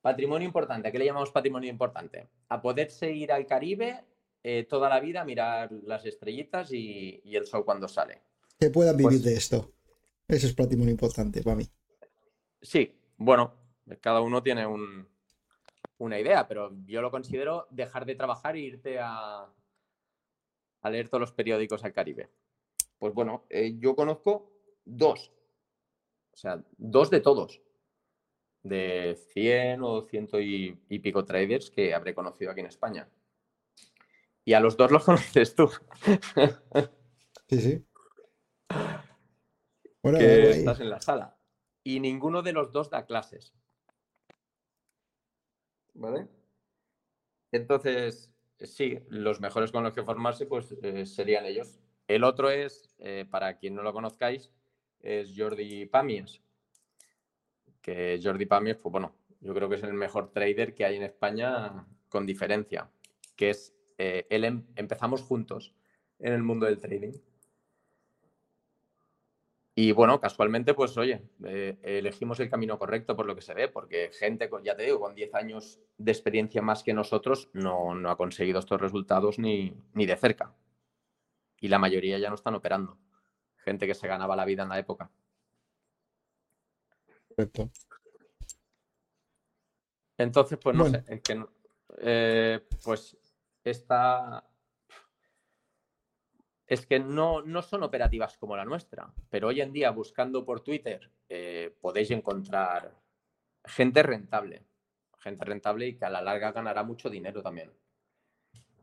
[0.01, 2.29] patrimonio importante, ¿a qué le llamamos patrimonio importante?
[2.49, 4.05] A poderse ir al Caribe
[4.43, 8.23] eh, toda la vida a mirar las estrellitas y, el sol cuando sale.
[8.59, 9.71] Que puedan vivir pues de esto.
[10.27, 11.67] Eso es muy importante para mí.
[12.61, 13.53] Sí, bueno,
[13.99, 14.65] cada uno tiene
[15.97, 19.47] una idea, pero yo lo considero dejar de trabajar e irte a,
[20.81, 22.29] a leer todos los periódicos al Caribe.
[22.97, 24.51] Pues bueno, eh, yo conozco
[24.85, 25.31] dos,
[26.33, 27.61] o sea, dos de todos,
[28.63, 33.09] de 100 o ciento y, pico traders que habré conocido aquí en España.
[34.45, 35.69] Y a los dos los conoces tú.
[37.47, 37.85] Sí, sí.
[40.03, 41.37] Bueno, que estás en la sala.
[41.83, 43.53] Y ninguno de los dos da clases.
[45.93, 46.27] ¿Vale?
[47.51, 51.79] Entonces, sí, los mejores con los que formarse pues eh, serían ellos.
[52.07, 54.51] El otro es, eh, para quien no lo conozcáis,
[54.99, 56.41] es Jordi Pamies.
[57.81, 61.03] Que Jordi Pamies, pues bueno, yo creo que es el mejor trader que hay en
[61.03, 62.89] España con diferencia.
[63.35, 65.73] Que es, eh, él em, empezamos juntos
[66.19, 67.13] en el mundo del trading.
[69.73, 73.69] Y bueno, casualmente, pues oye, eh, elegimos el camino correcto por lo que se ve,
[73.69, 78.17] porque gente, ya te digo, con 10 años de experiencia más que nosotros no, ha
[78.17, 80.53] conseguido estos resultados ni, ni, de cerca.
[81.61, 82.97] Y la mayoría ya no están operando.
[83.57, 85.09] Gente que se ganaba la vida en la época.
[87.35, 87.71] Perfecto.
[90.17, 91.45] Entonces, pues no sé, es que,
[91.99, 93.17] eh, pues
[93.63, 94.43] esta,
[96.71, 100.61] es que no, no son operativas como la nuestra, pero hoy en día buscando por
[100.61, 102.95] Twitter eh, podéis encontrar
[103.65, 104.63] gente rentable,
[105.19, 107.73] gente rentable y que a la larga ganará mucho dinero también.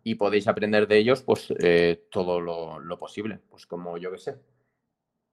[0.05, 4.39] Y podéis aprender de ellos pues eh, todo lo, posible, pues como yo que sé.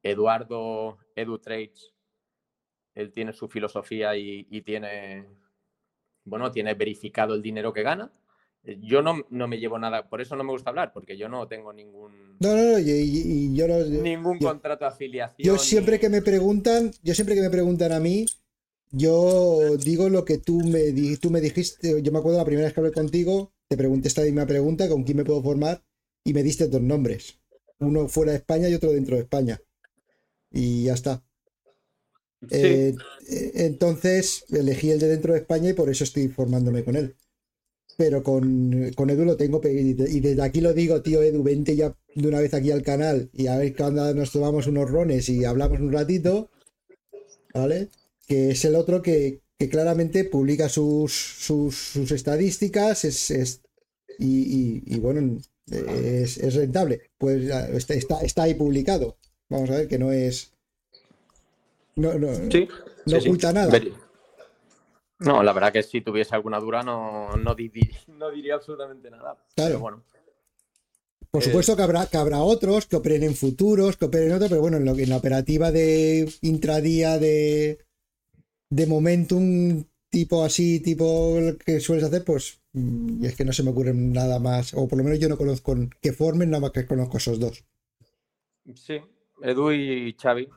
[0.02, 1.94] Eduardo EduTrades,
[2.94, 5.28] él tiene su filosofía y, y tiene,
[6.24, 8.14] bueno, tiene verificado el dinero que gana
[8.82, 11.72] yo no, me llevo nada, por eso no me gusta hablar, porque yo no tengo
[11.72, 12.38] ningún.
[12.40, 13.78] No, no, no, y, yo no.
[13.86, 15.46] Ningún contrato de afiliación.
[15.46, 18.26] Yo siempre que me preguntan, yo siempre que me preguntan a mí,
[18.92, 22.02] yo digo lo que tú me, tú me dijiste.
[22.02, 25.04] Yo me acuerdo la primera vez que hablé contigo, te pregunté esta misma pregunta, ¿con
[25.04, 25.84] quién me puedo formar?
[26.24, 27.40] Y me diste dos nombres.
[27.80, 29.62] Uno fuera de España y otro dentro de España.
[30.50, 31.24] Y ya está.
[32.50, 32.96] Eh,
[33.30, 37.16] eh, entonces elegí el de dentro de España y por eso estoy formándome con él
[37.98, 41.96] pero con, con, Edu lo tengo y desde aquí lo digo, tío Edu, vente ya
[42.14, 45.46] de una vez aquí al canal y a ver cuando nos tomamos unos rones y
[45.46, 46.50] hablamos un ratito,
[47.54, 47.90] ¿vale?
[48.28, 53.62] Que es el otro que, claramente publica sus, sus, estadísticas es,
[54.20, 57.02] y, bueno, es, rentable.
[57.18, 57.50] Pues
[57.90, 59.18] está, está, ahí publicado.
[59.50, 60.52] Vamos a ver que no es...
[61.96, 62.32] No, no,
[63.06, 63.80] no oculta nada.
[65.20, 69.38] No, la verdad que si tuviese alguna dura no, no, diría absolutamente nada.
[69.56, 69.80] Claro.
[69.80, 70.04] bueno.
[71.32, 74.36] Por eh, supuesto que habrá, que habrá otros que operen en futuros, que operen en
[74.36, 77.80] otros, pero bueno, en, lo, en la operativa de intradía de,
[78.70, 83.64] de momentum tipo así, tipo que sueles hacer, pues mm, y es que no se
[83.64, 86.72] me ocurre nada más, o por lo menos yo no conozco que formen, nada más
[86.72, 87.66] que conozco esos dos.
[88.74, 89.02] Sí,
[89.42, 90.48] Edu y Xavi.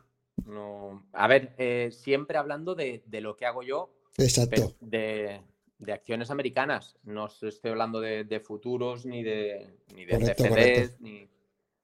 [0.46, 1.08] No...
[1.12, 4.74] A ver, eh, siempre hablando de, de, lo que hago yo, Exacto.
[4.80, 5.40] De,
[5.92, 6.96] acciones americanas.
[7.04, 11.00] No estoy hablando de, futuros ni de, ni de CFDs.
[11.00, 11.28] Ni...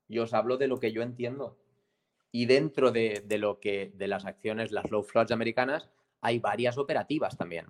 [0.09, 1.57] Yo os hablo de lo que yo entiendo.
[2.33, 5.89] Y dentro de, lo que, de las acciones, las low floats americanas,
[6.21, 7.67] hay varias operativas también.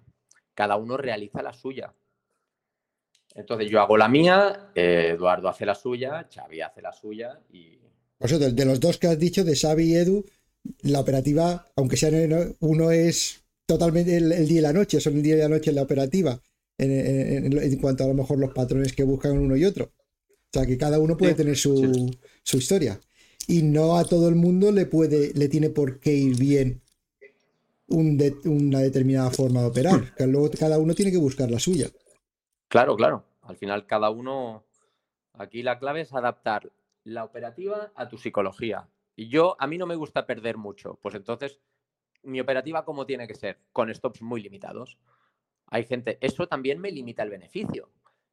[0.54, 1.92] Cada uno realiza la suya.
[3.34, 7.78] Entonces yo hago la mía, Eduardo hace la suya, Xavi hace la suya y...
[8.16, 10.24] Por eso, de, los dos que has dicho, de Xavi y Edu,
[10.82, 12.10] la operativa, aunque sea
[12.60, 15.76] uno es totalmente el, día y la noche, son el día y la noche en
[15.76, 16.40] la operativa,
[16.78, 19.86] en, cuanto a lo mejor los patrones que buscan uno y otro.
[19.86, 22.16] O sea, que cada uno puede tener su,
[22.52, 23.00] historia.
[23.46, 26.80] Y no a todo el mundo le puede, le tiene por qué ir bien
[27.88, 30.14] una determinada forma de operar.
[30.16, 31.88] Que luego cada uno tiene que buscar la suya.
[32.68, 33.24] Claro, claro.
[33.42, 34.64] Al final cada uno.
[35.34, 36.70] Aquí la clave es adaptar
[37.02, 38.88] la operativa a tu psicología.
[39.16, 40.98] Y yo, a mí no me gusta perder mucho.
[41.02, 41.58] Pues entonces
[42.24, 44.98] mi operativa cómo tiene que ser, con stops muy limitados.
[45.66, 47.90] Hay gente, eso también me limita el beneficio,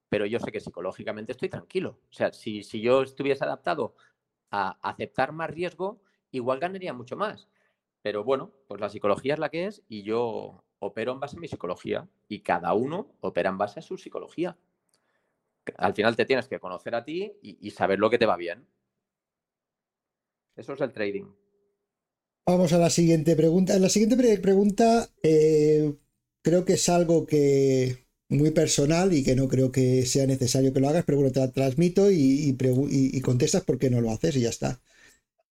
[0.09, 1.99] pero yo sé que psicológicamente estoy tranquilo.
[2.09, 3.95] O sea, si, si yo estuviese adaptado
[4.51, 6.01] a aceptar más riesgo,
[6.31, 7.47] igual ganaría mucho más.
[8.01, 11.39] Pero bueno, pues la psicología es la que es y yo opero en base a
[11.39, 14.57] mi psicología y cada uno opera en base a su psicología.
[15.77, 18.35] Al final te tienes que conocer a ti y, y saber lo que te va
[18.35, 18.67] bien.
[20.55, 21.40] Eso es el trading.
[22.51, 23.79] Vamos a la siguiente pregunta.
[23.79, 25.93] La siguiente pregunta eh,
[26.41, 30.81] creo que es algo que muy personal y que no creo que sea necesario que
[30.81, 34.35] lo hagas, pero bueno, te la transmito y, y, contestas por qué no lo haces
[34.35, 34.81] y ya está.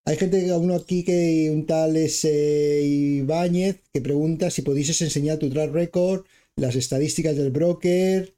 [0.04, 5.48] Hay gente, uno aquí que un tal es Ibáñez, que pregunta si pudieses enseñar tu
[5.48, 8.34] track record, las estadísticas del broker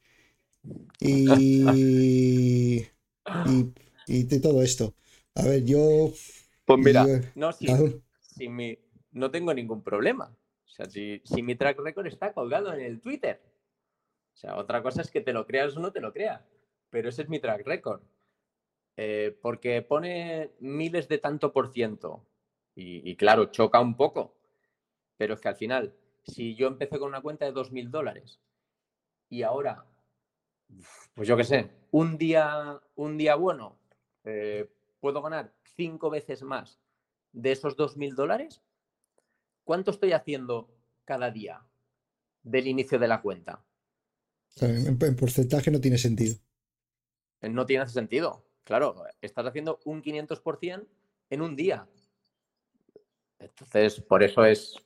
[1.01, 1.65] y,
[4.07, 4.95] y, de todo esto.
[5.35, 6.13] A ver, yo.
[6.65, 7.51] Pues mira, no,
[9.13, 10.35] no tengo ningún problema.
[10.65, 13.43] O sea, si, si mi track record está colgado en el Twitter.
[14.33, 16.43] O sea, otra cosa es que te lo creas o no te lo creas.
[16.91, 18.03] Pero ese es mi track record.
[18.97, 22.27] Eh, porque pone miles de tanto por ciento.
[22.75, 24.35] Y, claro, choca un poco.
[25.19, 28.41] Pero es que al final, si yo empecé con una cuenta de 2.000 dólares
[29.29, 29.85] y ahora,
[31.15, 33.79] pues yo qué sé, un día, un día bueno,
[34.25, 36.82] eh, puedo ganar cinco veces más
[37.33, 38.63] de esos 2.000 dólares,
[39.65, 40.71] ¿cuánto estoy haciendo
[41.05, 41.65] cada día
[42.43, 43.65] del inicio de la cuenta?
[44.61, 46.37] En, porcentaje no tiene sentido.
[47.41, 48.45] No tiene sentido.
[48.65, 50.87] Claro, estás haciendo un 500%
[51.31, 51.89] en un día.
[53.39, 54.77] Entonces, por eso es,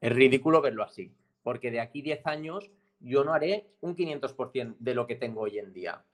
[0.00, 1.12] es ridículo verlo así.
[1.42, 5.58] Porque de aquí 10 años yo no haré un 500% de lo que tengo hoy
[5.58, 6.04] en día.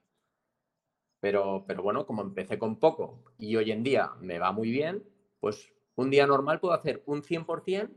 [1.21, 5.03] Pero, pero bueno, como empecé con poco y hoy en día me va muy bien,
[5.41, 7.91] pues un día normal puedo hacer un 100%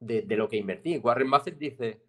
[0.00, 0.98] de, de lo que invertí.
[0.98, 2.02] Warren Buffett dice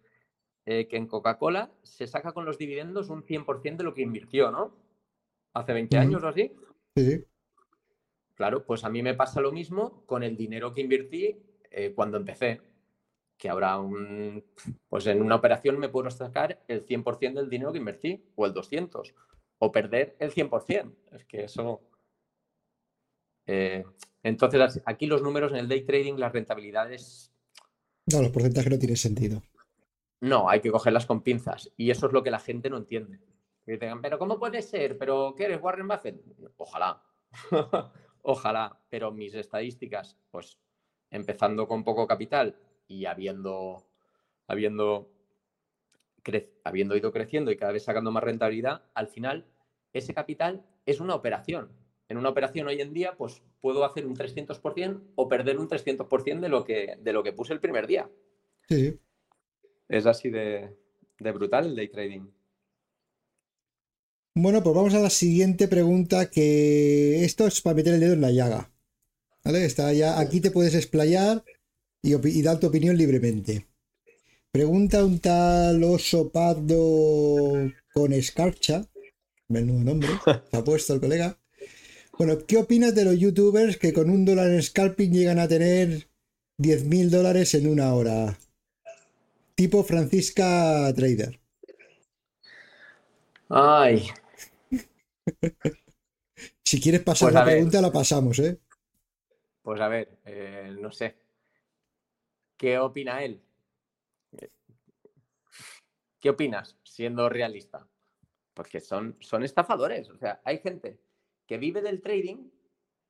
[0.66, 4.50] eh, que en Coca-Cola se saca con los dividendos un 100% de lo que invirtió,
[4.50, 4.76] ¿no?
[5.54, 6.52] Hace 20 años o así.
[6.94, 7.24] Sí,
[8.34, 12.18] Claro, pues a mí me pasa lo mismo con el dinero que invertí eh, cuando
[12.18, 12.60] empecé.
[13.36, 14.44] Que habrá un.
[14.88, 18.52] Pues en una operación me puedo sacar el 100% del dinero que invertí, o el
[18.52, 19.12] 200%,
[19.58, 20.94] o perder el 100%.
[21.12, 21.80] Es que eso.
[23.48, 23.82] Eh,
[24.22, 27.32] entonces, aquí los números en el day trading, las rentabilidades.
[28.06, 29.42] No, los porcentajes no tienen sentido.
[30.20, 31.72] No, hay que cogerlas con pinzas.
[31.76, 33.20] Y eso es lo que la gente no entiende.
[33.66, 34.98] Y digan, pero ¿cómo puede ser?
[34.98, 36.20] ¿Pero qué eres Warren Buffett?
[36.56, 37.02] Ojalá.
[38.22, 38.78] Ojalá.
[38.90, 40.58] Pero mis estadísticas, pues
[41.10, 42.56] empezando con poco capital
[42.86, 43.86] y habiendo,
[44.46, 45.10] habiendo,
[46.64, 49.46] habiendo ido creciendo y cada vez sacando más rentabilidad, al final
[49.92, 51.70] ese capital es una operación.
[52.08, 56.40] En una operación hoy en día, pues puedo hacer un 300% o perder un 300%
[56.40, 58.08] de lo, que, de lo que puse el primer día.
[58.68, 58.98] Sí.
[59.88, 60.74] Es así de,
[61.18, 62.26] de brutal el day trading.
[64.34, 68.20] Bueno, pues vamos a la siguiente pregunta, que esto es para meter el dedo en
[68.20, 68.70] la llaga.
[69.44, 69.64] ¿Vale?
[69.64, 71.44] Está ya, aquí te puedes explayar
[72.02, 73.66] y, dar tu opinión libremente.
[74.52, 78.86] Pregunta un tal oso pardo con escarcha.
[79.48, 80.08] Menudo nombre,
[80.50, 81.38] se ha puesto el colega.
[82.18, 86.08] Bueno, ¿qué opinas de los youtubers que con un dólar en scalping llegan a tener
[86.58, 88.36] 10.000 dólares en una hora?
[89.54, 91.38] Tipo Francisca Trader.
[93.48, 94.08] Ay,
[96.64, 98.58] si quieres pasar pues la pregunta, la pasamos, ¿eh?
[99.62, 101.16] Pues a ver, eh, no sé.
[102.56, 103.40] ¿Qué opina él?
[106.20, 107.86] ¿Qué opinas, siendo realista?
[108.54, 110.10] Porque son, son estafadores.
[110.10, 110.98] O sea, hay gente
[111.48, 112.50] que vive del trading,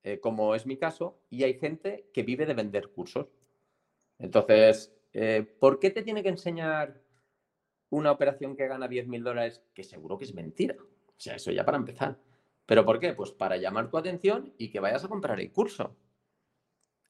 [0.05, 3.27] eh, como es mi caso, y hay gente que vive de vender cursos.
[4.19, 7.03] Entonces, eh, ¿por qué te tiene que enseñar
[7.91, 10.77] una operación que gana 10.000 dólares que seguro que es mentira?
[10.79, 12.19] O sea, eso ya para empezar.
[12.65, 13.13] ¿Pero por qué?
[13.13, 15.97] Pues para llamar tu atención y que vayas a comprar el curso.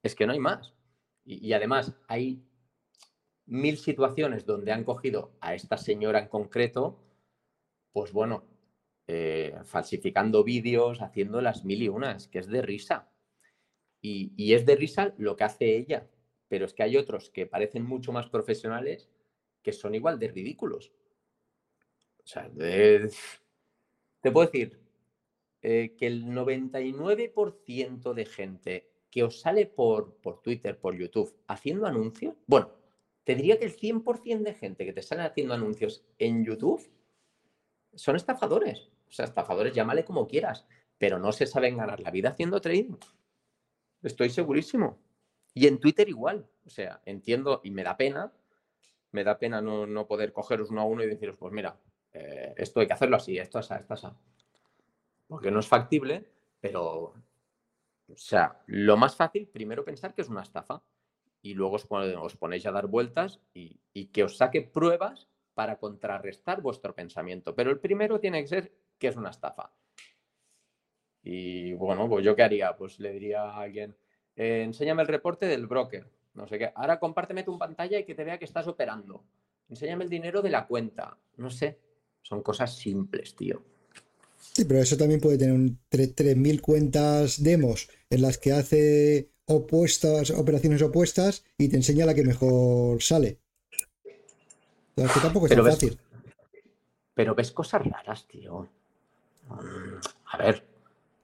[0.03, 0.75] Es que no hay más.
[1.25, 2.43] Y, además hay
[3.45, 6.99] mil situaciones donde han cogido a esta señora en concreto,
[7.93, 8.45] pues bueno,
[9.11, 13.11] eh, falsificando vídeos, haciendo las mil y unas, que es de risa.
[14.03, 16.07] Y, es de risa lo que hace ella.
[16.47, 19.09] Pero es que hay otros que parecen mucho más profesionales
[19.63, 20.93] que son igual de ridículos.
[22.23, 24.79] O sea, te puedo decir
[25.63, 31.87] eh, que el 99% de gente que os sale por, por Twitter, por YouTube, haciendo
[31.87, 32.71] anuncios, bueno,
[33.25, 36.87] te diría que el 100% de gente que te sale haciendo anuncios en YouTube
[37.95, 38.91] son estafadores.
[39.09, 40.67] O sea, estafadores, llámale como quieras,
[40.99, 42.97] pero no se saben ganar la vida haciendo trading.
[44.03, 44.99] Estoy segurísimo.
[45.55, 46.47] Y en Twitter igual.
[46.67, 48.33] O sea, entiendo y me da pena,
[49.13, 51.77] me da pena no, no poder cogeros uno a uno y deciros, pues mira,
[52.13, 54.07] eh, esto hay que hacerlo así, esto así, esto así.
[55.27, 56.27] Porque no es factible,
[56.61, 57.15] pero,
[58.09, 60.83] o sea, lo más fácil, primero pensar que es una estafa
[61.43, 66.95] y luego os, ponéis a dar vueltas y, que os saque pruebas para contrarrestar vuestro
[66.95, 67.55] pensamiento.
[67.55, 69.73] Pero el primero tiene que ser que es una estafa.
[71.23, 72.77] Y bueno, pues yo qué haría?
[72.77, 73.97] Pues le diría a alguien,
[74.37, 76.07] eh, enséñame el reporte del broker.
[76.35, 76.73] No sé qué.
[76.75, 79.25] Ahora compárteme tu pantalla y que te vea que estás operando.
[79.69, 81.17] Enséñame el dinero de la cuenta.
[81.37, 81.79] No sé.
[82.23, 83.63] Son cosas simples, tío.
[84.55, 90.31] Sí, pero eso también puede tener un 3.000 cuentas demos en las que hace opuestas,
[90.31, 93.39] operaciones opuestas y te enseña la que mejor sale.
[94.95, 95.99] Que tampoco es Pero tan ves- fácil.
[97.15, 98.69] Pero ves cosas raras, tío.
[99.51, 100.67] A ver,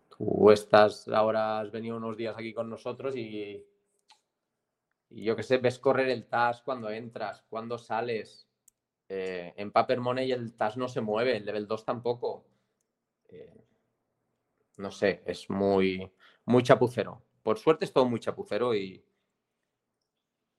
[0.08, 3.64] tú estás ahora, has venido unos días aquí con nosotros y,
[5.10, 8.48] y yo qué sé, ves correr el TAS cuando entras, cuando sales.
[9.08, 12.46] Eh, en Paper Money el TAS no se mueve, el level 2 tampoco.
[13.28, 13.64] Eh,
[14.78, 16.10] no sé, es muy,
[16.46, 17.22] muy chapucero.
[17.42, 19.04] Por suerte es todo muy chapucero y,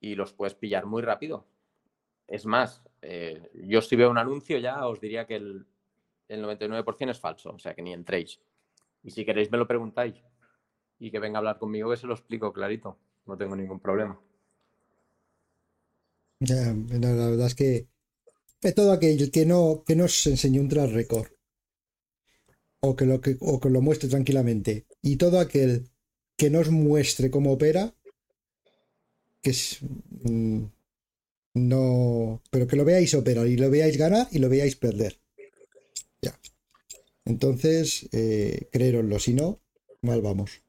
[0.00, 1.46] y los puedes pillar muy rápido.
[2.28, 5.66] Es más, eh, yo si veo un anuncio ya os diría que el,
[6.28, 8.40] el 99% es falso, o sea que ni entréis.
[9.02, 10.14] Y si queréis me lo preguntáis
[10.98, 14.18] y que venga a hablar conmigo que se lo explico clarito, no tengo ningún problema.
[16.40, 17.86] La, verdad es que
[18.60, 21.28] es todo aquello que no, que nos enseñe un track record
[22.80, 25.88] o que lo que, o que lo muestre tranquilamente y todo aquel
[26.36, 27.94] que nos muestre cómo opera
[29.40, 30.64] que es mm,
[31.54, 35.18] no pero que lo veáis operar y lo veáis ganar y lo veáis perder
[36.22, 36.38] ya
[37.24, 39.60] entonces eh, creéroslo si no
[40.02, 40.62] mal vamos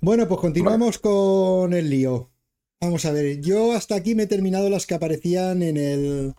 [0.00, 2.32] bueno pues continuamos con el lío
[2.82, 6.34] Vamos a ver, yo hasta aquí me he terminado las que aparecían en el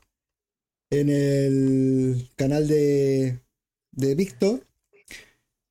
[0.90, 3.40] en el canal de,
[3.94, 4.68] de Víctor.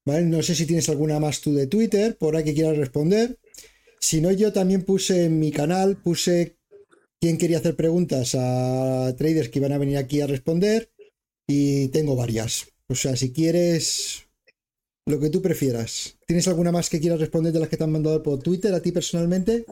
[0.07, 0.23] ¿Vale?
[0.23, 3.39] No sé si tienes alguna más tú de Twitter, por ahí que quieras responder.
[4.01, 6.57] Si no, yo también puse en mi canal, puse
[7.23, 10.91] quién quería hacer preguntas a traders que iban a venir aquí a responder.
[11.47, 12.75] Y tengo varias.
[12.89, 14.29] O sea, si quieres
[15.07, 16.19] lo que tú prefieras.
[16.27, 18.83] ¿Tienes alguna más que quieras responder de las que te han mandado por Twitter a
[18.83, 19.65] ti personalmente?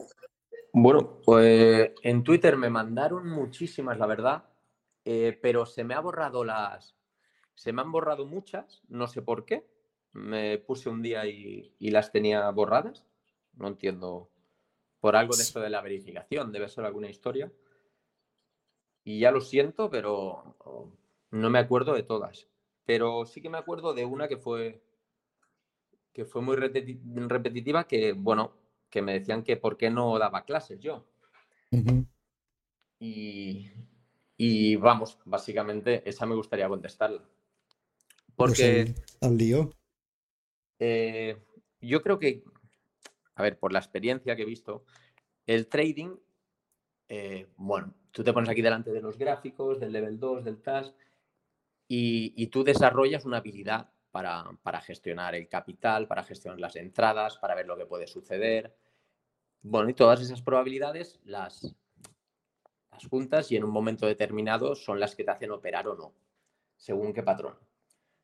[0.71, 4.45] Bueno, pues en Twitter me mandaron muchísimas, la verdad,
[5.03, 6.95] eh, pero se me ha borrado las,
[7.55, 9.65] se me han borrado muchas, no sé por qué.
[10.13, 13.05] Me puse un día y, y las tenía borradas.
[13.53, 14.29] No entiendo
[15.01, 17.51] por algo de esto de la verificación, debe ser alguna historia.
[19.03, 20.55] Y ya lo siento, pero
[21.31, 22.47] no me acuerdo de todas.
[22.85, 24.81] Pero sí que me acuerdo de una que fue
[26.13, 28.53] que fue muy repeti- repetitiva, que bueno,
[28.89, 31.05] que me decían que por qué no daba clases yo.
[32.99, 33.69] Y,
[34.37, 37.21] y vamos, básicamente esa me gustaría contestarla.
[38.35, 39.71] Pues Porque al, al lío.
[40.79, 41.37] eh,
[41.81, 42.43] yo creo que,
[43.41, 44.85] a ver, por la experiencia que he visto,
[45.45, 46.15] el trading,
[47.09, 50.93] eh, bueno, tú te pones aquí delante de los gráficos, del level 2, del TAS,
[51.93, 57.67] y, tú desarrollas una habilidad para, gestionar el capital, para gestionar las entradas, para ver
[57.67, 58.73] lo que puede suceder.
[59.61, 61.75] Bueno, y todas esas probabilidades las,
[63.09, 66.13] juntas y en un momento determinado son las que te hacen operar o no,
[66.77, 67.57] según qué patrón.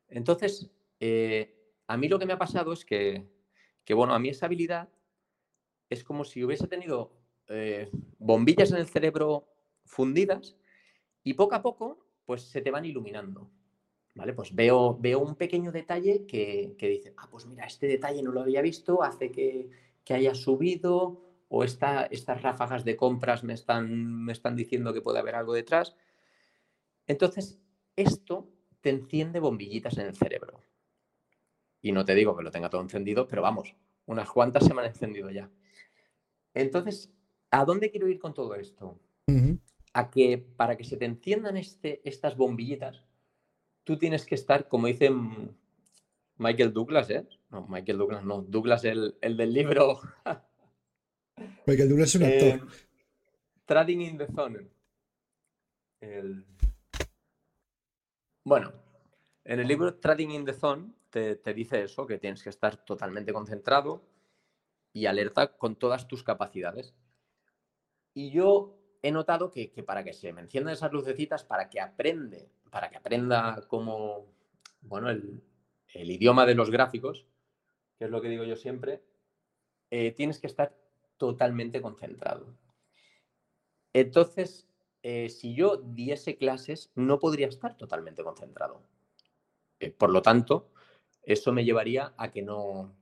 [0.08, 3.26] Entonces, eh, a mí lo que me ha pasado es que,
[3.90, 4.88] bueno, a mí esa habilidad
[5.90, 7.12] es como si hubiese tenido
[7.48, 9.48] eh, bombillas en el cerebro
[9.84, 10.56] fundidas
[11.22, 13.50] y poco a poco, pues se te van iluminando.
[14.14, 14.32] ¿Vale?
[14.32, 18.32] Pues veo, veo un pequeño detalle que, que dice, ah, pues mira, este detalle no
[18.32, 19.70] lo había visto, hace que,
[20.04, 25.00] que haya subido, o esta, estas ráfagas de compras me están, me están diciendo que
[25.00, 25.96] puede haber algo detrás.
[27.06, 27.58] Entonces,
[27.96, 28.48] esto
[28.80, 30.62] te enciende bombillitas en el cerebro.
[31.80, 33.74] Y no te digo que lo tenga todo encendido, pero vamos,
[34.06, 35.50] unas cuantas se me han encendido ya.
[36.62, 37.12] Entonces,
[37.50, 38.98] ¿a dónde quiero ir con todo esto?
[39.94, 43.04] A que para que se te enciendan este, estas bombillitas,
[43.84, 45.10] tú tienes que estar, como dice
[46.36, 47.26] Michael Douglas, ¿eh?
[47.50, 50.00] No, Michael Douglas, no, Douglas el, el del libro
[51.64, 52.48] Porque el Douglas es un actor.
[52.48, 52.60] eh,
[53.64, 54.68] Trading in the Zone.
[56.00, 56.44] El-
[58.44, 58.72] Bueno,
[59.44, 62.84] en el libro Trading in the Zone te, te dice eso, que tienes que estar
[62.84, 64.02] totalmente concentrado
[64.92, 66.94] y alerta con todas tus capacidades.
[68.14, 71.80] Y yo he notado que, que para que se me enciendan esas lucecitas, para que
[71.80, 74.26] aprende, para que aprenda como,
[74.80, 75.42] bueno, el,
[75.94, 77.26] el idioma de los gráficos,
[77.98, 79.02] que es lo que digo yo siempre,
[79.90, 80.76] eh, tienes que estar
[81.16, 82.54] totalmente concentrado.
[83.92, 84.68] Entonces,
[85.02, 88.82] eh, si yo diese clases, no podría estar totalmente concentrado.
[89.80, 90.70] Eh, por lo tanto,
[91.22, 92.94] eso me llevaría a que no,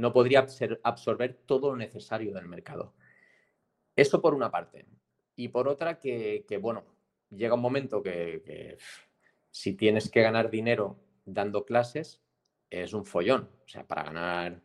[0.00, 2.94] no podría absor- absorber todo lo necesario del mercado.
[3.94, 4.86] Eso por una parte.
[5.36, 6.84] Y por otra, que, bueno,
[7.30, 8.78] llega un momento que,
[9.50, 12.22] si tienes que ganar dinero dando clases,
[12.70, 13.50] es un follón.
[13.64, 14.62] O sea, para ganar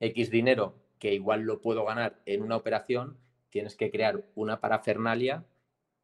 [0.00, 3.18] X dinero, que igual lo puedo ganar en una operación,
[3.50, 5.44] tienes que crear una parafernalia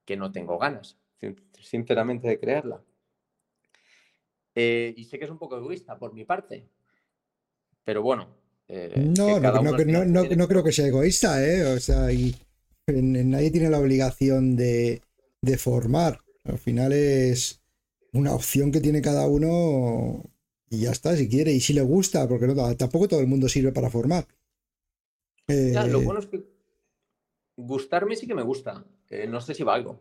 [0.05, 2.83] que no tengo ganas, sin- sinceramente, de crearla.
[4.55, 6.69] Eh, y sé que es un poco egoísta por mi parte,
[7.85, 8.29] pero bueno.
[8.69, 11.65] Eh, no, no, creo que sea egoísta, ¿eh?
[11.65, 12.37] O sea, y,
[12.87, 15.03] nadie tiene la obligación de,
[15.43, 16.21] de formar.
[16.45, 17.61] Al final es
[18.13, 20.23] una opción que tiene cada uno
[20.69, 23.49] y ya está, si quiere, y si le gusta, porque no, tampoco todo el mundo
[23.49, 24.27] sirve para formar.
[25.49, 26.45] Ya, lo eh, bueno es que
[27.57, 28.85] gustarme sí que me gusta.
[29.09, 30.01] Eh, no sé si valgo.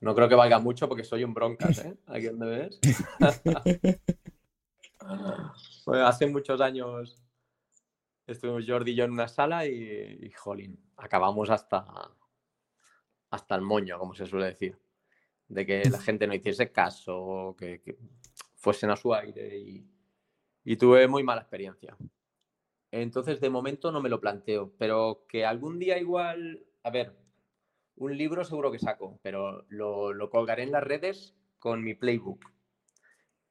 [0.00, 1.94] no creo que valga mucho porque soy un broncas, ¿eh?
[2.06, 2.80] Aquí donde ves.
[5.88, 7.22] hace muchos años
[8.26, 11.84] estuvimos Jordi y yo en una sala y, y jolín, acabamos hasta,
[13.30, 14.78] hasta el moño, como se suele decir.
[15.48, 17.98] De que la gente no hiciese caso, que,
[18.54, 19.86] fuesen a su aire y,
[20.64, 21.96] y tuve muy mala experiencia.
[22.92, 27.16] Entonces, de momento no me lo planteo, pero que algún día igual, a ver,
[27.96, 32.50] un libro seguro que saco, pero lo, colgaré en las redes con mi playbook.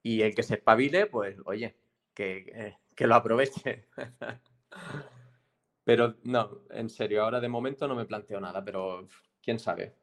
[0.02, 1.76] Y el que se espabile, pues, oye,
[2.14, 3.88] que, que lo aproveche.
[5.84, 9.08] pero no, en serio, ahora de momento no me planteo nada, pero
[9.42, 9.96] quién sabe.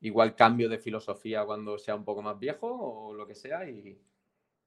[0.00, 4.00] Igual cambio de filosofía cuando sea un poco más viejo o lo que sea y,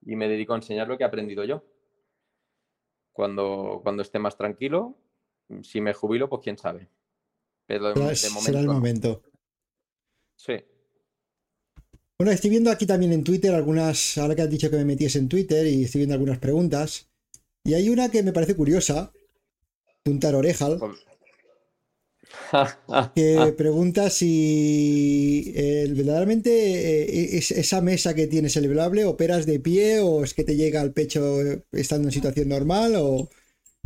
[0.05, 1.63] y me dedico a enseñar lo que he aprendido yo.
[3.13, 4.97] Cuando, cuando esté más tranquilo,
[5.63, 6.89] si me jubilo, pues quién sabe.
[7.65, 9.23] Pero de, momento, será el momento.
[10.35, 10.55] Sí.
[12.21, 15.17] Bueno, estoy viendo aquí también en Twitter algunas, ahora que has dicho que me metiese
[15.17, 17.09] en Twitter y estoy viendo algunas preguntas.
[17.63, 19.11] Y hay una que me parece curiosa,
[20.05, 20.99] de un tarorejal, pues
[23.15, 30.23] que pregunta si eh, verdaderamente eh, esa mesa que tienes celebrable operas de pie o
[30.23, 31.39] es que te llega al pecho
[31.71, 33.29] estando en situación normal o...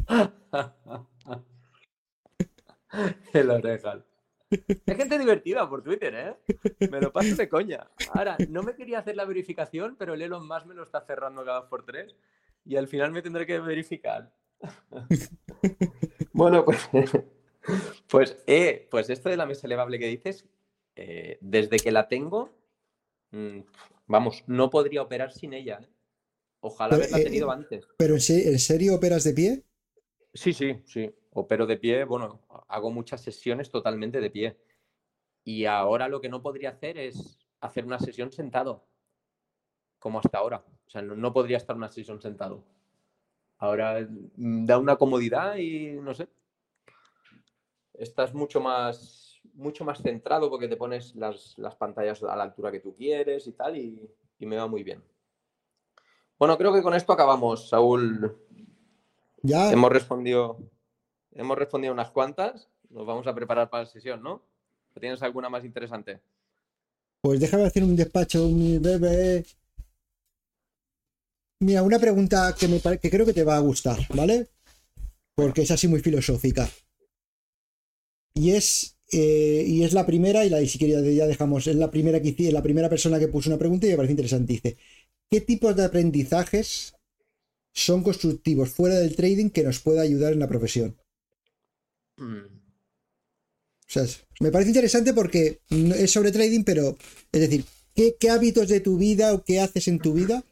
[3.31, 4.03] El orejal.
[4.87, 6.87] Hay gente divertida por Twitter, ¿eh?
[6.91, 7.87] Me lo paso de coña.
[8.13, 11.43] Ahora, no me quería hacer la verificación, pero el Elon Musk me lo está cerrando
[11.43, 12.15] cada por tres
[12.65, 14.33] y al final me tendré que verificar.
[16.33, 16.89] bueno, pues
[18.09, 20.45] pues, eh, pues esto de la mesa elevable que dices,
[20.95, 22.57] eh, desde que la tengo,
[23.31, 23.59] mm,
[24.07, 25.79] vamos, no podría operar sin ella.
[25.81, 25.87] ¿eh?
[26.61, 27.87] Ojalá haberla tenido antes.
[27.97, 29.63] ¿Pero en, serio operas de pie?
[30.33, 31.11] Sí, sí, sí.
[31.31, 32.44] Opero de pie, bueno,
[32.75, 34.57] hago muchas sesiones totalmente de pie.
[35.43, 38.85] Y ahora lo que no podría hacer es hacer una sesión sentado,
[39.99, 40.63] como hasta ahora.
[40.85, 42.63] O sea, no, no podría estar una sesión sentado.
[43.57, 46.27] Ahora mm, da una comodidad y no sé,
[47.93, 52.79] estás mucho más, mucho más centrado porque te pones las, pantallas a la altura que
[52.79, 54.09] tú quieres y tal, y,
[54.39, 55.03] me va muy bien.
[56.37, 58.37] Bueno, creo que con esto acabamos, Saúl.
[59.41, 59.71] Ya.
[59.71, 60.59] Hemos respondido,
[61.35, 62.67] hemos respondido unas cuantas.
[62.89, 64.41] Nos vamos a preparar para la sesión, ¿no?
[64.99, 66.21] ¿Tienes alguna más interesante?
[67.21, 69.45] Pues déjame hacer un despacho, mi bebé.
[71.59, 74.47] Mira, una pregunta que, me, que creo que te va a gustar, ¿vale?
[75.35, 76.69] Porque es así muy filosófica.
[78.33, 82.21] Y es, eh, y es la primera, y la si ya dejamos, es la primera
[82.21, 84.53] que la primera persona que puso una pregunta y me parece interesante.
[84.53, 84.77] Dice:
[85.29, 86.95] ¿Qué tipos de aprendizajes
[87.73, 90.97] son constructivos fuera del trading que nos pueda ayudar en la profesión?
[92.17, 94.03] O sea,
[94.39, 96.97] me parece interesante porque es sobre trading, pero
[97.31, 100.43] es decir, ¿qué, ¿qué, hábitos de tu vida o qué haces en tu vida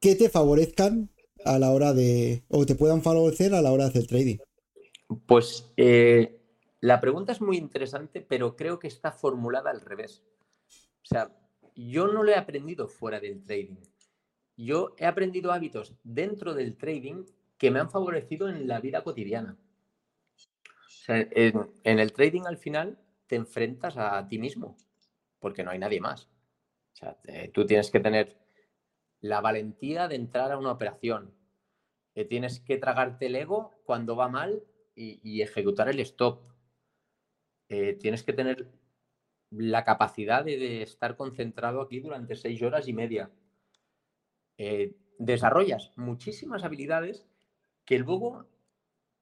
[0.00, 1.10] que te favorezcan
[1.44, 4.38] a la hora de, o te puedan favorecer a la hora de hacer trading?
[5.26, 6.40] Pues eh,
[6.80, 10.22] la pregunta es muy interesante, pero creo que está formulada al revés.
[11.02, 11.30] O sea,
[11.74, 13.76] yo no lo he aprendido fuera del trading.
[14.56, 17.24] Yo he aprendido hábitos dentro del trading
[17.58, 19.56] que me han favorecido en la vida cotidiana.
[21.06, 24.76] En, el trading al final te enfrentas a ti mismo,
[25.38, 26.28] porque no hay nadie más.
[27.52, 28.38] Tú tienes que tener
[29.20, 31.34] la valentía de entrar a una operación.
[32.14, 34.62] Eh, tienes que tragarte el ego cuando va mal
[34.94, 36.42] y, ejecutar el stop.
[37.68, 38.70] Eh, tienes que tener
[39.50, 43.30] la capacidad de, estar concentrado aquí durante seis horas y media.
[44.58, 47.26] Eh, desarrollas muchísimas habilidades
[47.84, 48.46] que luego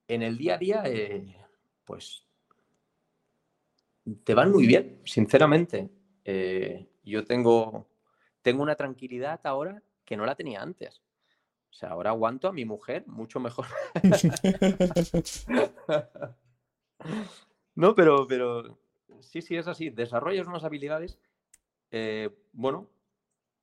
[0.08, 0.82] en el día a día,
[1.84, 2.26] pues,
[4.24, 5.90] te van muy bien, sinceramente.
[7.04, 7.88] yo tengo,
[8.42, 11.02] tengo una tranquilidad ahora que no la tenía antes.
[11.72, 13.64] O sea, ahora aguanto a mi mujer mucho mejor.
[17.74, 18.78] no, pero, pero
[19.20, 19.88] sí, sí, es así.
[19.88, 21.18] Desarrollas unas habilidades.
[21.90, 22.90] Eh, bueno,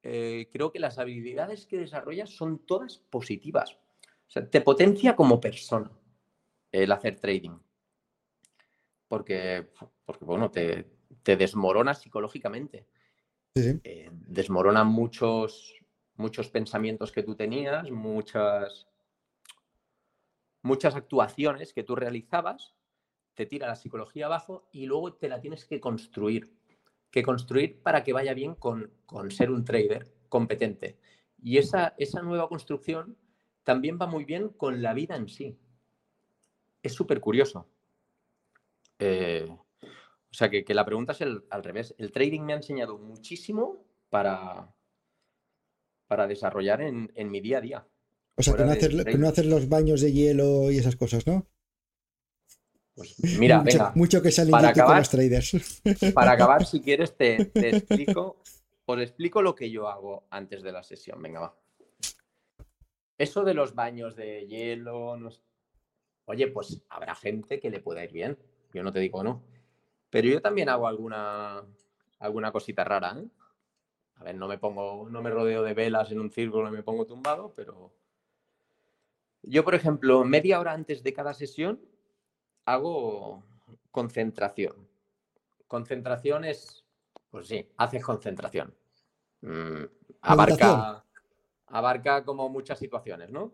[0.01, 3.77] eh, creo que las habilidades que desarrollas son todas positivas.
[4.27, 5.91] O sea, te potencia como persona
[6.71, 7.59] el hacer trading.
[9.09, 9.67] Porque,
[10.05, 10.89] porque bueno, te,
[11.23, 12.87] te desmorona psicológicamente.
[13.83, 15.75] eh, desmorona muchos,
[16.15, 18.87] muchos pensamientos que tú tenías, muchas,
[20.61, 22.75] muchas actuaciones que tú realizabas,
[23.33, 26.55] te tira la psicología abajo y luego te la tienes que construir.
[27.11, 30.99] Que construir para que vaya bien con, con ser un trader competente.
[31.41, 33.17] Y esa, esa nueva construcción
[33.63, 35.57] también va muy bien con la vida en sí.
[36.83, 37.67] Es súper curioso.
[38.99, 41.95] Eh, o sea, que, la pregunta es al revés.
[41.97, 44.71] El trading me ha enseñado muchísimo para,
[46.07, 47.87] para desarrollar en, mi día a día.
[48.35, 48.63] O sea, que
[49.17, 51.45] no, hacer, los baños de hielo y esas cosas, ¿no?
[52.93, 53.91] Pues mira, mucho, venga.
[53.95, 55.81] Mucho que sale para con los traders.
[56.13, 58.41] Para acabar, si quieres, te, te explico,
[58.85, 61.21] os explico lo que yo hago antes de la sesión.
[61.21, 61.57] Venga, va.
[63.17, 65.17] Eso de los baños de hielo,
[66.25, 68.37] oye, pues habrá gente que le pueda ir bien.
[68.73, 69.43] Yo no te digo no.
[70.09, 71.63] Pero yo también hago alguna,
[72.19, 73.15] alguna cosita rara.
[73.17, 73.27] ¿eh?
[74.15, 76.83] A ver, no me pongo, no me rodeo de velas en un círculo y me
[76.83, 77.93] pongo tumbado, pero
[79.43, 81.79] yo, por ejemplo, media hora antes de cada sesión
[82.65, 83.43] hago
[83.91, 84.87] concentración.
[85.67, 86.85] Concentración es,
[87.29, 88.75] pues sí, haces concentración.
[89.41, 89.83] Mm,
[90.21, 91.05] abarca,
[91.67, 93.53] abarca como muchas situaciones, ¿no?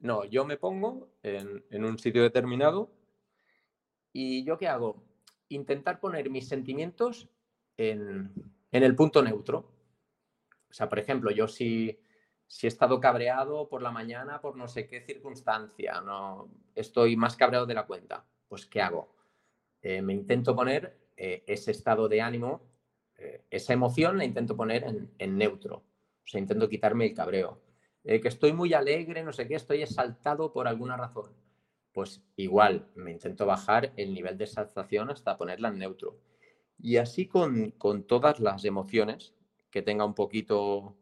[0.00, 2.90] No, yo me pongo en, en un sitio determinado
[4.18, 5.04] y yo qué hago?
[5.48, 7.28] intentar poner mis sentimientos
[7.76, 8.32] en,
[8.72, 9.72] el punto neutro.
[10.68, 11.98] O sea, por ejemplo, yo si,
[12.46, 17.36] si, he estado cabreado por la mañana por no sé qué circunstancia, no estoy más
[17.36, 19.14] cabreado de la cuenta, pues ¿qué hago?
[19.82, 22.62] Eh, me intento poner eh, ese estado de ánimo,
[23.16, 24.84] eh, esa emoción la intento poner
[25.18, 25.76] en, neutro.
[25.76, 27.62] O sea, intento quitarme el cabreo.
[28.02, 31.45] que estoy muy alegre, no sé qué, estoy exaltado por alguna razón
[31.96, 36.20] pues igual me intento bajar el nivel de exaltación hasta ponerla en neutro.
[36.78, 37.72] Y así con,
[38.06, 39.32] todas las emociones
[39.70, 40.94] que tenga un poquito,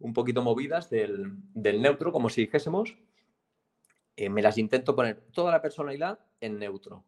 [0.00, 2.96] un poquito movidas del, neutro, como si dijésemos,
[4.16, 7.04] eh, me las intento poner toda la personalidad en neutro.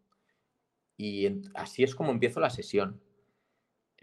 [0.96, 3.00] Y así es como empiezo la sesión.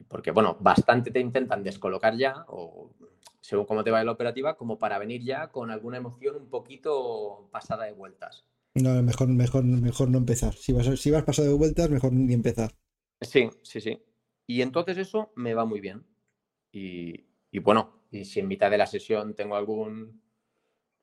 [0.10, 2.92] Porque, bueno, bastante te intentan descolocar ya, o
[3.39, 7.48] según cómo te va la operativa, como para venir ya con alguna emoción un poquito
[7.54, 8.51] pasada de vueltas.
[8.76, 10.54] No, mejor, mejor, mejor no empezar.
[10.54, 12.72] Si vas, si vas pasado de vueltas, mejor ni empezar.
[13.20, 14.02] Sí, sí, sí.
[14.48, 16.06] Y entonces eso me va muy bien.
[16.72, 17.26] Y,
[17.60, 20.22] bueno, y si en mitad de la sesión tengo algún,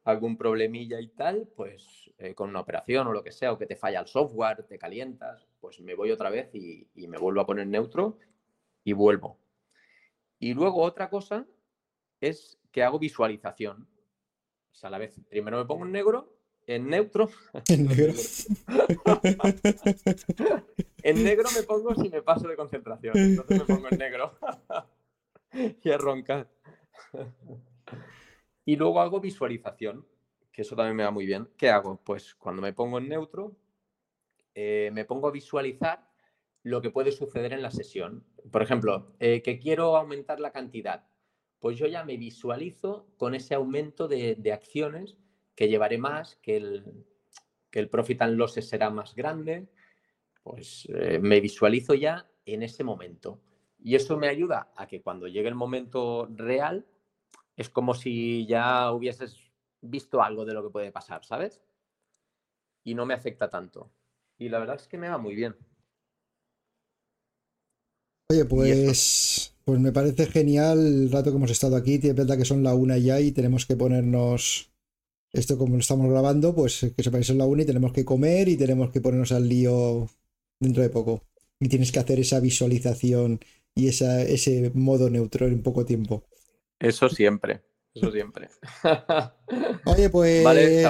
[0.05, 3.66] algún problemilla y tal, pues eh, con una operación o lo que sea, o que
[3.66, 7.43] te falla el software, te calientas, pues me voy otra vez y, y me vuelvo
[7.43, 8.19] a poner neutro
[8.83, 9.39] y vuelvo.
[10.39, 11.47] Y luego otra cosa
[12.21, 13.89] es que hago visualización.
[14.73, 16.38] O sea, a la vez, primero me pongo en negro
[16.69, 17.31] en neutro.
[17.69, 18.12] En negro.
[21.03, 23.16] en negro me pongo si me paso de concentración.
[23.16, 24.39] Entonces me pongo en negro.
[25.83, 26.49] y a roncar.
[28.64, 30.07] y luego hago visualización,
[30.53, 31.49] que eso también me va muy bien.
[31.57, 32.01] ¿Qué hago?
[32.05, 33.57] Pues cuando me pongo en neutro,
[34.55, 36.07] eh, me pongo a visualizar
[36.62, 38.27] lo que puede suceder en la sesión.
[38.53, 41.07] Por ejemplo, eh, que quiero aumentar la cantidad.
[41.61, 45.16] Pues yo ya me visualizo con ese aumento de, de acciones
[45.59, 46.84] que llevaré más, que el,
[47.68, 49.66] que el profit and loss será más grande,
[50.44, 53.40] pues eh, me visualizo ya en ese momento.
[53.82, 56.86] Y eso me ayuda a que cuando llegue el momento real,
[57.56, 59.36] es como si ya hubieses
[59.80, 61.61] visto algo de lo que puede pasar, ¿sabes?
[62.84, 63.90] Y no me afecta tanto.
[64.38, 65.56] Y la verdad es que me va muy bien.
[68.30, 71.98] Oye, pues, pues me parece genial el rato que hemos estado aquí.
[71.98, 74.70] Tiene verdad que son la una ya y tenemos que ponernos
[75.33, 78.49] esto como lo estamos grabando, pues que sepáis en la una y tenemos que comer
[78.49, 80.09] y tenemos que ponernos al lío
[80.61, 81.24] dentro de poco.
[81.61, 83.41] Y tienes que hacer esa visualización
[83.74, 86.24] y esa, ese modo neutro en poco tiempo.
[86.79, 87.62] Eso siempre,
[87.95, 88.49] eso siempre.
[89.85, 90.45] Oye, pues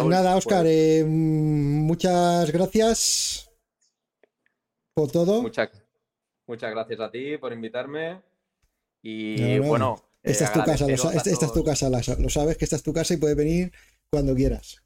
[0.06, 3.50] nada, Oscar, pues eh, muchas gracias
[4.94, 5.42] por todo.
[5.42, 5.70] Muchas,
[6.46, 8.20] muchas gracias a ti por invitarme.
[9.02, 10.04] Y bueno.
[10.22, 12.92] Esta es tu casa, lo, esta, es tu casa, lo sabes que esta es tu
[12.92, 13.72] casa y puedes venir
[14.10, 14.82] cuando quieras.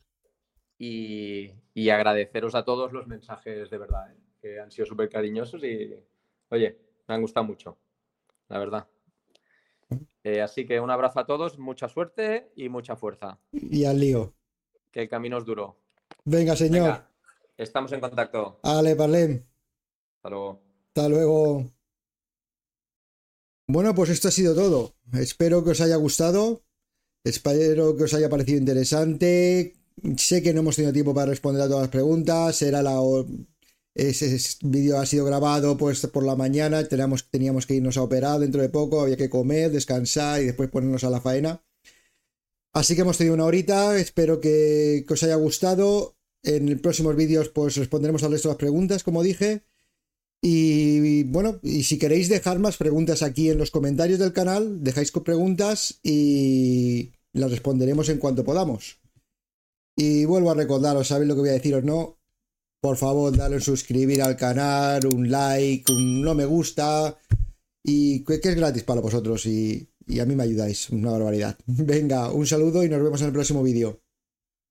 [0.78, 1.50] Y,
[1.90, 4.16] agradeceros a todos los mensajes de verdad, ¿eh?
[4.40, 5.94] que han sido súper cariñosos y,
[6.48, 7.78] oye, me han gustado mucho,
[8.48, 8.88] la verdad.
[10.24, 13.38] Eh, así que un abrazo a todos, mucha suerte y mucha fuerza.
[13.52, 14.34] Y al lío.
[14.90, 15.78] Que el camino es duro.
[16.24, 17.04] Venga, señor.
[17.56, 18.58] estamos en contacto.
[18.62, 19.44] Ale, parlem.
[20.16, 20.62] Hasta luego.
[20.88, 21.64] Hasta luego.
[23.68, 24.94] Bueno, pues esto ha sido todo.
[25.12, 26.62] Espero que os haya gustado.
[27.24, 29.74] Espero que os haya parecido interesante.
[30.16, 32.62] Sé que no hemos tenido tiempo para responder a todas las preguntas.
[32.62, 33.00] La,
[33.94, 37.24] ese vídeo ha sido grabado pues por la mañana, teníamos,
[37.66, 41.10] que irnos a operar dentro de poco, había que comer, descansar y después ponernos a
[41.10, 41.62] la faena.
[42.72, 46.16] Así que hemos tenido una horita, espero que, os haya gustado.
[46.44, 49.62] En próximos vídeos pues responderemos al resto de las preguntas, como dije.
[50.44, 55.12] Y bueno, y si queréis dejar más preguntas aquí en los comentarios del canal, dejáis
[55.12, 58.98] preguntas y las responderemos en cuanto podamos.
[59.96, 61.84] Y vuelvo a recordaros, ¿sabéis lo que voy a deciros?
[61.84, 62.18] No,
[62.80, 67.16] por favor, dale un suscribir al canal, un like, un no me gusta,
[67.84, 71.56] y que, es gratis para vosotros y, y a mí me ayudáis, una barbaridad.
[71.66, 74.00] Venga, un saludo y nos vemos en el próximo vídeo.